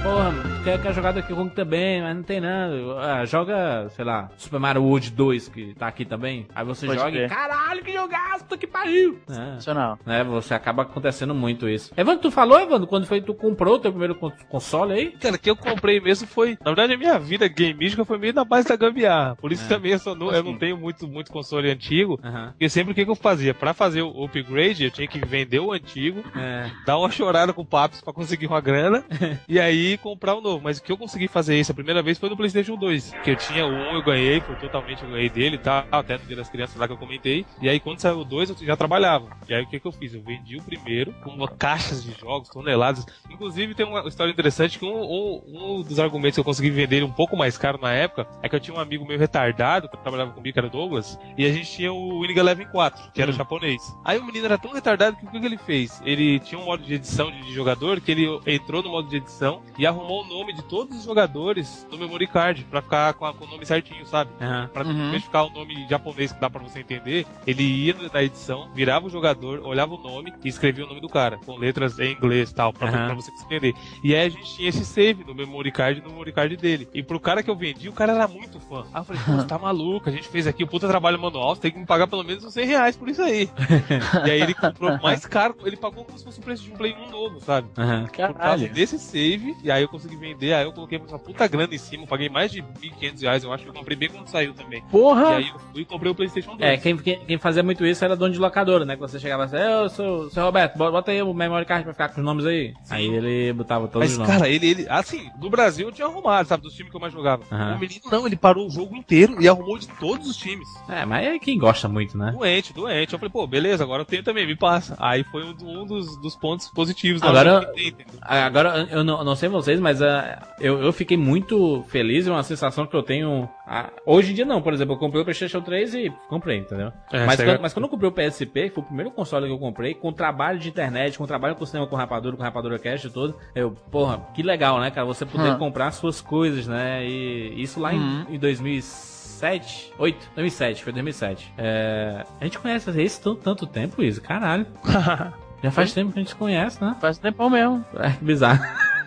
[0.03, 0.33] porra,
[0.63, 2.73] quer, quer jogar Donkey Kong também, mas não tem nada.
[2.99, 6.47] Ah, joga, sei lá, Super Mario World 2, que tá aqui também.
[6.53, 9.19] Aí você Pode joga e, caralho, que jogaço, que pariu.
[9.29, 9.33] É.
[9.33, 9.99] Sensacional.
[10.05, 11.91] É, você acaba acontecendo muito isso.
[11.95, 14.15] Evandro, tu falou, Evandro, quando foi tu comprou o teu primeiro
[14.49, 15.11] console aí?
[15.11, 16.57] Cara, que eu comprei mesmo foi.
[16.63, 19.35] Na verdade, a minha vida gameística foi meio na base da gambiarra.
[19.35, 19.67] Por isso é.
[19.67, 22.19] também eu, não, eu não tenho muito, muito console antigo.
[22.23, 22.47] Uhum.
[22.51, 23.53] Porque sempre o que, que eu fazia?
[23.53, 26.69] Pra fazer o upgrade, eu tinha que vender o antigo, é.
[26.85, 29.03] dar uma chorada com o Papos pra conseguir uma grana,
[29.47, 30.63] e aí comprar o um novo.
[30.63, 33.13] Mas o que eu consegui fazer isso a primeira vez foi no PlayStation 2.
[33.23, 36.25] Que eu tinha 1, eu ganhei, foi totalmente eu ganhei dele e tal, até no
[36.25, 37.45] dia das crianças lá que eu comentei.
[37.61, 39.27] E aí quando saiu o 2, eu já trabalhava.
[39.47, 40.13] E aí o que, que eu fiz?
[40.13, 43.05] Eu vendi o primeiro com uma caixas de jogos, toneladas.
[43.29, 47.03] Inclusive tem uma história interessante que um, um, um dos argumentos que eu consegui vender
[47.03, 49.97] um pouco mais caro na época é que eu tinha um amigo meio retardado que
[49.97, 53.21] trabalhava comigo, que era o Douglas, e a gente tinha o Winning Eleven 4, que
[53.21, 53.33] era hum.
[53.33, 53.81] japonês.
[54.03, 56.01] Aí o menino era tão retardado que o que, que ele fez?
[56.05, 59.17] Ele tinha um modo de edição de, de jogador que ele entrou no modo de
[59.17, 63.25] edição e arrumou o nome de todos os jogadores no memory card pra ficar com,
[63.25, 64.29] a, com o nome certinho, sabe?
[64.41, 64.69] Aham.
[64.73, 65.13] Pra Uhum.
[65.13, 65.19] uhum.
[65.21, 69.09] ficar o nome japonês que dá pra você entender, ele ia na edição, virava o
[69.09, 72.55] jogador, olhava o nome e escrevia o nome do cara, com letras em inglês e
[72.55, 73.05] tal, pra, Aham.
[73.07, 73.73] pra você entender.
[74.03, 76.87] E aí a gente tinha esse save no memory card no memory card dele.
[76.93, 78.85] E pro cara que eu vendi, o cara era muito fã.
[78.93, 81.55] Aí eu falei, pô, você tá maluco, a gente fez aqui o puta trabalho manual,
[81.55, 83.49] você tem que me pagar pelo menos uns 100 reais por isso aí.
[84.25, 86.75] e aí ele comprou mais caro, ele pagou como se fosse o preço de um
[86.75, 87.67] Play 1 novo, sabe?
[87.77, 88.07] Aham.
[88.07, 91.73] Por causa desse save, e aí eu consegui vender, aí eu coloquei uma puta grana
[91.73, 94.27] em cima, eu paguei mais de 1.500 reais, eu acho que eu comprei bem quando
[94.27, 94.79] saiu também.
[94.79, 95.35] E Porra!
[95.35, 96.61] aí eu fui e comprei o Playstation 2.
[96.61, 98.95] É, quem, quem, quem fazia muito isso era dono de locadora, né?
[98.95, 102.09] Que você chegava assim, eu sou, seu Roberto, bota aí o memory card pra ficar
[102.09, 102.73] com os nomes aí.
[102.89, 104.33] Aí ele botava todos Mas, os nomes.
[104.33, 107.13] cara, ele, ele, assim, no Brasil eu tinha arrumado, sabe, dos times que eu mais
[107.13, 107.43] jogava.
[107.51, 107.75] Aham.
[107.75, 110.67] O menino não, ele parou o jogo inteiro e arrumou de todos os times.
[110.89, 112.31] É, mas é quem gosta muito, né?
[112.31, 113.13] Doente, doente.
[113.13, 114.95] Eu falei, pô, beleza, agora eu tenho também, me passa.
[114.97, 118.05] Aí foi um, um dos, dos pontos positivos da Agora- que tem?
[118.21, 122.43] Agora, eu não, não sei vocês, mas ah, eu, eu fiquei muito feliz e uma
[122.43, 123.47] sensação que eu tenho.
[123.67, 126.91] ah, hoje em dia não, por exemplo, eu comprei o PlayStation 3 e comprei, entendeu?
[127.11, 129.51] É, mas, quando, mas quando eu comprei o PSP, que foi o primeiro console que
[129.53, 133.03] eu comprei, com trabalho de internet, com trabalho com cinema com rapadura, com rapadura cash
[133.05, 135.05] e tudo, eu, porra, que legal, né, cara?
[135.05, 135.57] Você poder Hum.
[135.57, 137.05] comprar suas coisas, né?
[137.05, 138.25] E isso lá Uhum.
[138.29, 141.53] em, em 2007, 8, 2007, foi 2007.
[141.57, 144.65] É, a gente conhece esse tanto, tanto tempo, isso, caralho.
[145.61, 146.95] Já faz tempo que a gente se conhece, né?
[147.01, 147.83] Faz tempão mesmo.
[147.97, 148.63] É bizarro.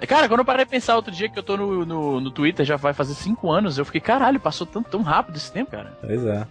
[0.07, 2.65] Cara, quando eu parei de pensar outro dia que eu tô no, no, no Twitter,
[2.67, 5.93] já vai fazer 5 anos, eu fiquei, caralho, passou tão, tão rápido esse tempo, cara.
[6.01, 6.47] Pois é.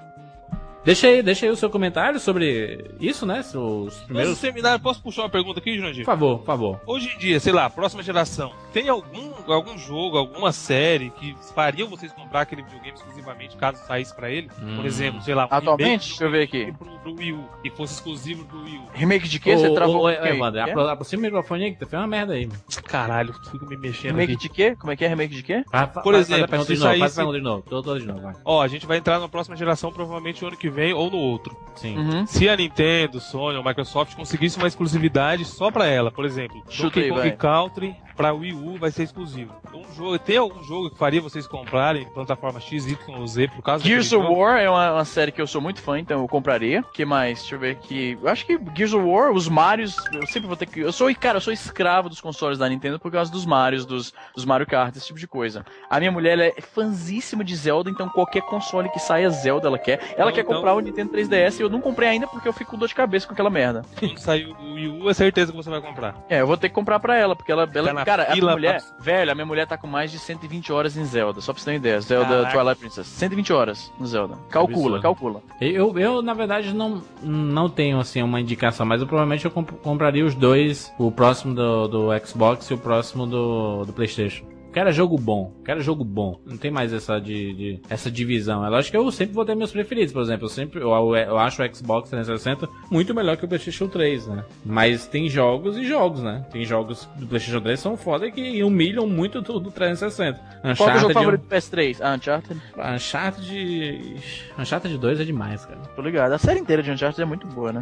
[0.84, 3.42] Deixa aí, deixa aí o seu comentário sobre isso, né?
[3.42, 4.38] Os Primeiro primeiros.
[4.40, 6.04] seminário, posso puxar uma pergunta aqui, Jurandir?
[6.04, 6.82] Por favor, por favor.
[6.88, 11.88] Hoje em dia, sei lá, próxima geração, tem algum, algum jogo, alguma série que fariam
[11.88, 14.50] vocês comprar aquele videogame exclusivamente caso saísse pra ele?
[14.60, 14.78] Hum.
[14.78, 16.74] Por exemplo, sei lá, um Atualmente, remake deixa eu ver aqui.
[16.76, 18.82] pro, pro Wii U e fosse exclusivo do Wii U.
[18.94, 19.56] Remake de quê?
[19.56, 20.60] Você travou ô, Quê?
[20.62, 22.50] apro- aproxima o microfone aí que tu fez uma merda aí.
[22.86, 24.42] Caralho, fico me mexendo Remake aqui.
[24.42, 24.76] de quê?
[24.76, 25.64] Como é que é remake de quê?
[25.70, 27.64] Fa- Por faz- faz exemplo, a pergunta de novo, faz a pergunta de novo.
[27.70, 28.34] Tô, tô de novo, vai.
[28.44, 31.18] Ó, a gente vai entrar na próxima geração provavelmente o ano que vem ou no
[31.18, 31.56] outro.
[31.76, 31.98] Sim.
[31.98, 32.26] Uhum.
[32.26, 37.00] Se a Nintendo, Sony ou Microsoft conseguisse uma exclusividade só pra ela, por exemplo, Chuta
[37.00, 37.32] Donkey Kong vai.
[37.32, 39.54] Country pra Wii U vai ser exclusivo.
[39.74, 43.62] Um jogo, tem algum jogo que faria vocês comprarem plataforma X, Y ou Z por
[43.62, 44.28] causa Gears of?
[44.28, 46.84] War é uma, uma série que eu sou muito fã, então eu compraria.
[46.94, 47.40] que mais?
[47.40, 48.18] Deixa eu ver aqui.
[48.22, 50.80] Eu acho que Gears of War, os Marios, eu sempre vou ter que.
[50.80, 54.14] Eu sou, cara, eu sou escravo dos consoles da Nintendo por causa dos Marios, dos,
[54.36, 55.66] dos Mario Kart, esse tipo de coisa.
[55.90, 59.78] A minha mulher ela é fãzíssima de Zelda, então qualquer console que saia Zelda ela
[59.80, 60.00] quer.
[60.18, 62.54] Ela Então, quer então- comprar o Nintendo 3DS e eu não comprei ainda porque eu
[62.54, 63.82] fico com dor de cabeça com aquela merda.
[64.00, 66.16] Quando sair o Wii U, é certeza que você vai comprar.
[66.30, 67.70] É, eu vou ter que comprar pra ela, porque ela.
[67.74, 68.82] ela Tá cara, a minha mulher.
[68.82, 71.60] pra- Velho, a minha mulher tá com mais de 120 horas em Zelda, só pra
[71.62, 72.00] você ter uma ideia.
[72.02, 72.52] Zelda Caraca.
[72.52, 73.08] Twilight Princess.
[73.08, 74.36] 120 horas no Zelda.
[74.50, 75.02] Calcula, Absurdo.
[75.02, 75.42] calcula.
[75.60, 79.72] Eu, eu, na verdade, não, não tenho assim uma indicação, mas eu provavelmente eu comp-
[79.82, 84.46] compraria os dois, o próximo do, do Xbox e o próximo do, do Playstation.
[84.74, 86.40] Quero jogo bom, quero jogo bom.
[86.46, 88.66] Não tem mais essa de, de- essa divisão.
[88.66, 90.46] É lógico que eu sempre vou ter meus preferidos, por exemplo.
[90.46, 94.44] Eu sempre eu, eu acho o Xbox 360 muito melhor que o PlayStation 3, né?
[94.66, 96.46] Mas tem jogos e jogos, né?
[96.52, 100.40] Tem jogos do PlayStation 3 que são foda que humilham muito do, do 360.
[100.40, 101.98] Qual que é o Uncharted, jogo favorito do PS3?
[102.02, 102.62] Ah, Uncharted.
[102.96, 104.16] Uncharted,
[104.58, 105.80] Uncharted 2 é demais, cara.
[105.96, 106.32] Tô ligado.
[106.34, 107.82] A série inteira de Uncharted é muito boa, né?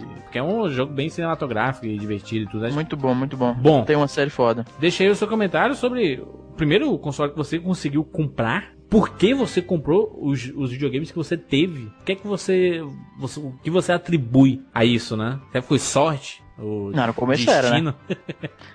[0.00, 2.70] E- Porque é um jogo bem cinematográfico e divertido e tudo.
[2.72, 3.52] Muito bom, muito bom.
[3.54, 3.84] Bom.
[3.84, 4.64] Tem uma série foda.
[4.78, 8.72] Deixa aí o seu comentário sobre o primeiro console que você conseguiu comprar.
[8.88, 11.84] Por que você comprou os, os videogames que você teve?
[12.00, 12.80] O que é que você,
[13.20, 15.38] você- o que você atribui a isso, né?
[15.52, 16.42] Que foi sorte?
[16.60, 17.80] O Não, no começo era, né?
[17.80, 17.94] destino?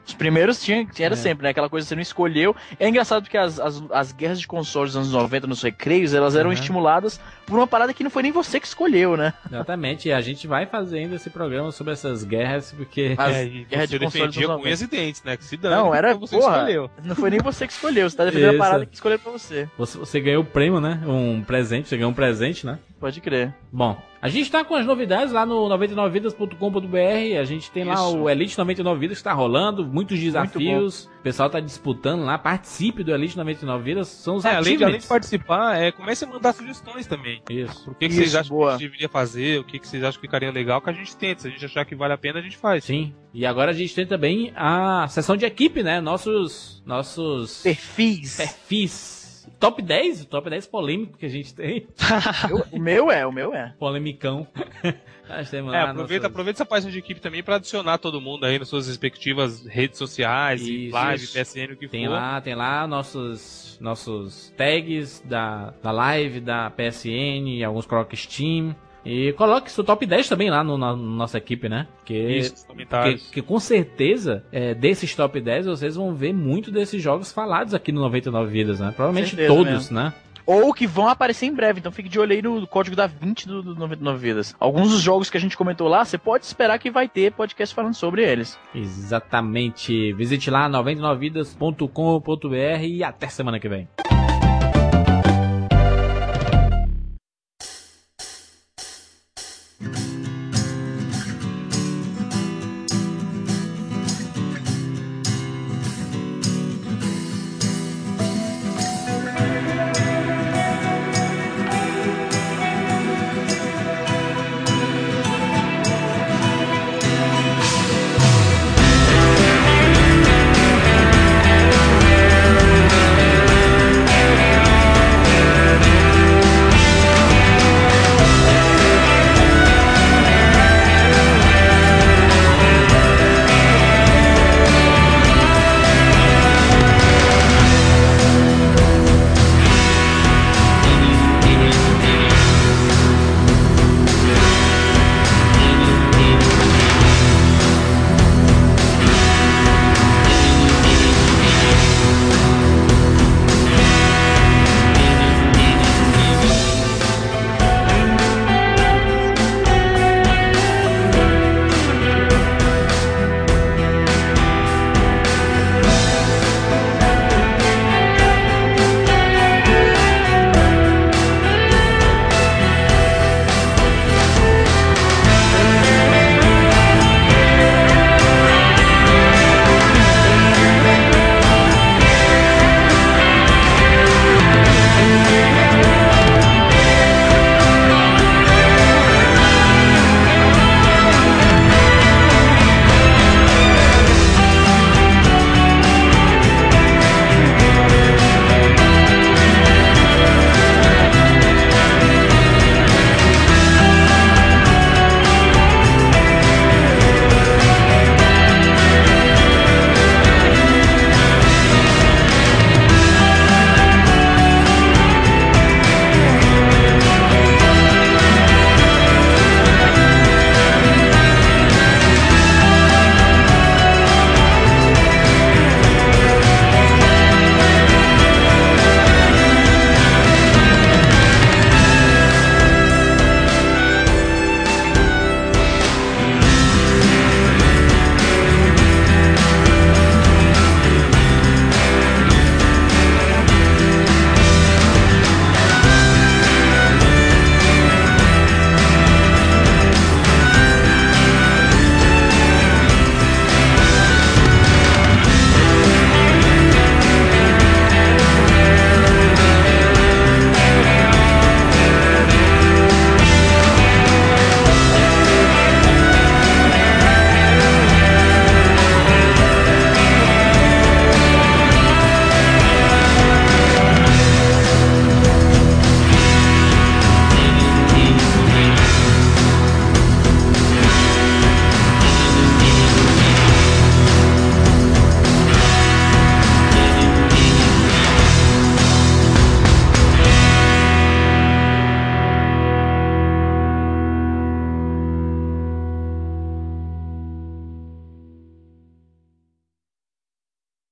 [0.05, 1.17] Os primeiros tinha, era É.
[1.17, 1.49] sempre, né?
[1.51, 2.55] Aquela coisa que você não escolheu.
[2.79, 6.35] É engraçado porque as, as, as guerras de consoles dos anos 90 nos recreios, elas
[6.35, 6.53] eram Uhum.
[6.53, 9.33] estimuladas por uma parada que não foi nem você que escolheu, né?
[9.47, 10.07] Exatamente.
[10.09, 13.89] E a gente vai fazer ainda esse programa sobre essas guerras, porque As é, guerras
[13.89, 15.37] você de consoles com unhas e dentes, né?
[15.37, 16.89] Que se dane, Não, era, você porra, escolheu.
[17.03, 18.09] não foi nem você que escolheu.
[18.09, 18.61] Você tá defendendo Isso.
[18.63, 19.69] a parada que escolheram pra você.
[19.77, 21.01] você, você ganhou o prêmio, né?
[21.05, 22.79] Um presente, você ganhou um presente, né?
[22.99, 23.53] Pode crer.
[23.71, 27.39] Bom, a gente tá com as novidades lá no 99vidas.com.br.
[27.39, 28.17] A gente tem lá Isso.
[28.17, 31.05] o Elite 99 Vidas que tá rolando, muitos desafios.
[31.19, 32.35] O pessoal tá disputando lá.
[32.35, 34.07] Participe do Elite 99 Vidas.
[34.07, 37.39] São os É, além, de, além de participar, é, comece a mandar sugestões também.
[37.47, 37.91] Isso.
[37.91, 38.69] O que, que Isso, vocês acham boa.
[38.69, 39.59] que a gente deveria fazer?
[39.59, 40.81] O que, que vocês acham que ficaria legal?
[40.81, 41.41] Que a gente tenta.
[41.43, 42.83] Se a gente achar que vale a pena, a gente faz.
[42.83, 43.13] Sim.
[43.31, 46.01] E agora a gente tem também a sessão de equipe, né?
[46.01, 46.81] Nossos.
[46.83, 48.37] Nossos Perfis.
[48.37, 49.24] perfis.
[49.59, 51.87] Top 10, o top 10 polêmico que a gente tem.
[52.49, 53.73] Eu- o meu é, o meu é.
[53.79, 54.47] Polemicão.
[55.27, 58.87] É, aproveita, aproveita essa página de equipe também pra adicionar todo mundo aí nas suas
[58.87, 61.33] respectivas redes sociais, Isso, live, isso.
[61.33, 62.11] PSN, o que Tem for.
[62.11, 68.75] lá, tem lá nossos, nossos tags da, da live, da PSN, alguns coloca Steam.
[69.05, 71.87] E coloque seu top 10 também lá no, na, na nossa equipe, né?
[72.03, 77.01] Que, Isso, que, que, com certeza, é, desses top 10, vocês vão ver muito desses
[77.01, 78.91] jogos falados aqui no 99 Vidas, né?
[78.95, 79.95] Provavelmente todos, mesmo.
[79.95, 80.13] né?
[80.45, 81.79] ou que vão aparecer em breve.
[81.79, 84.55] Então fique de olho aí no código da 20 do, do 99 Vidas.
[84.59, 87.73] Alguns dos jogos que a gente comentou lá, você pode esperar que vai ter podcast
[87.73, 88.59] falando sobre eles.
[88.73, 90.11] Exatamente.
[90.13, 93.87] Visite lá 99vidas.com.br e até semana que vem.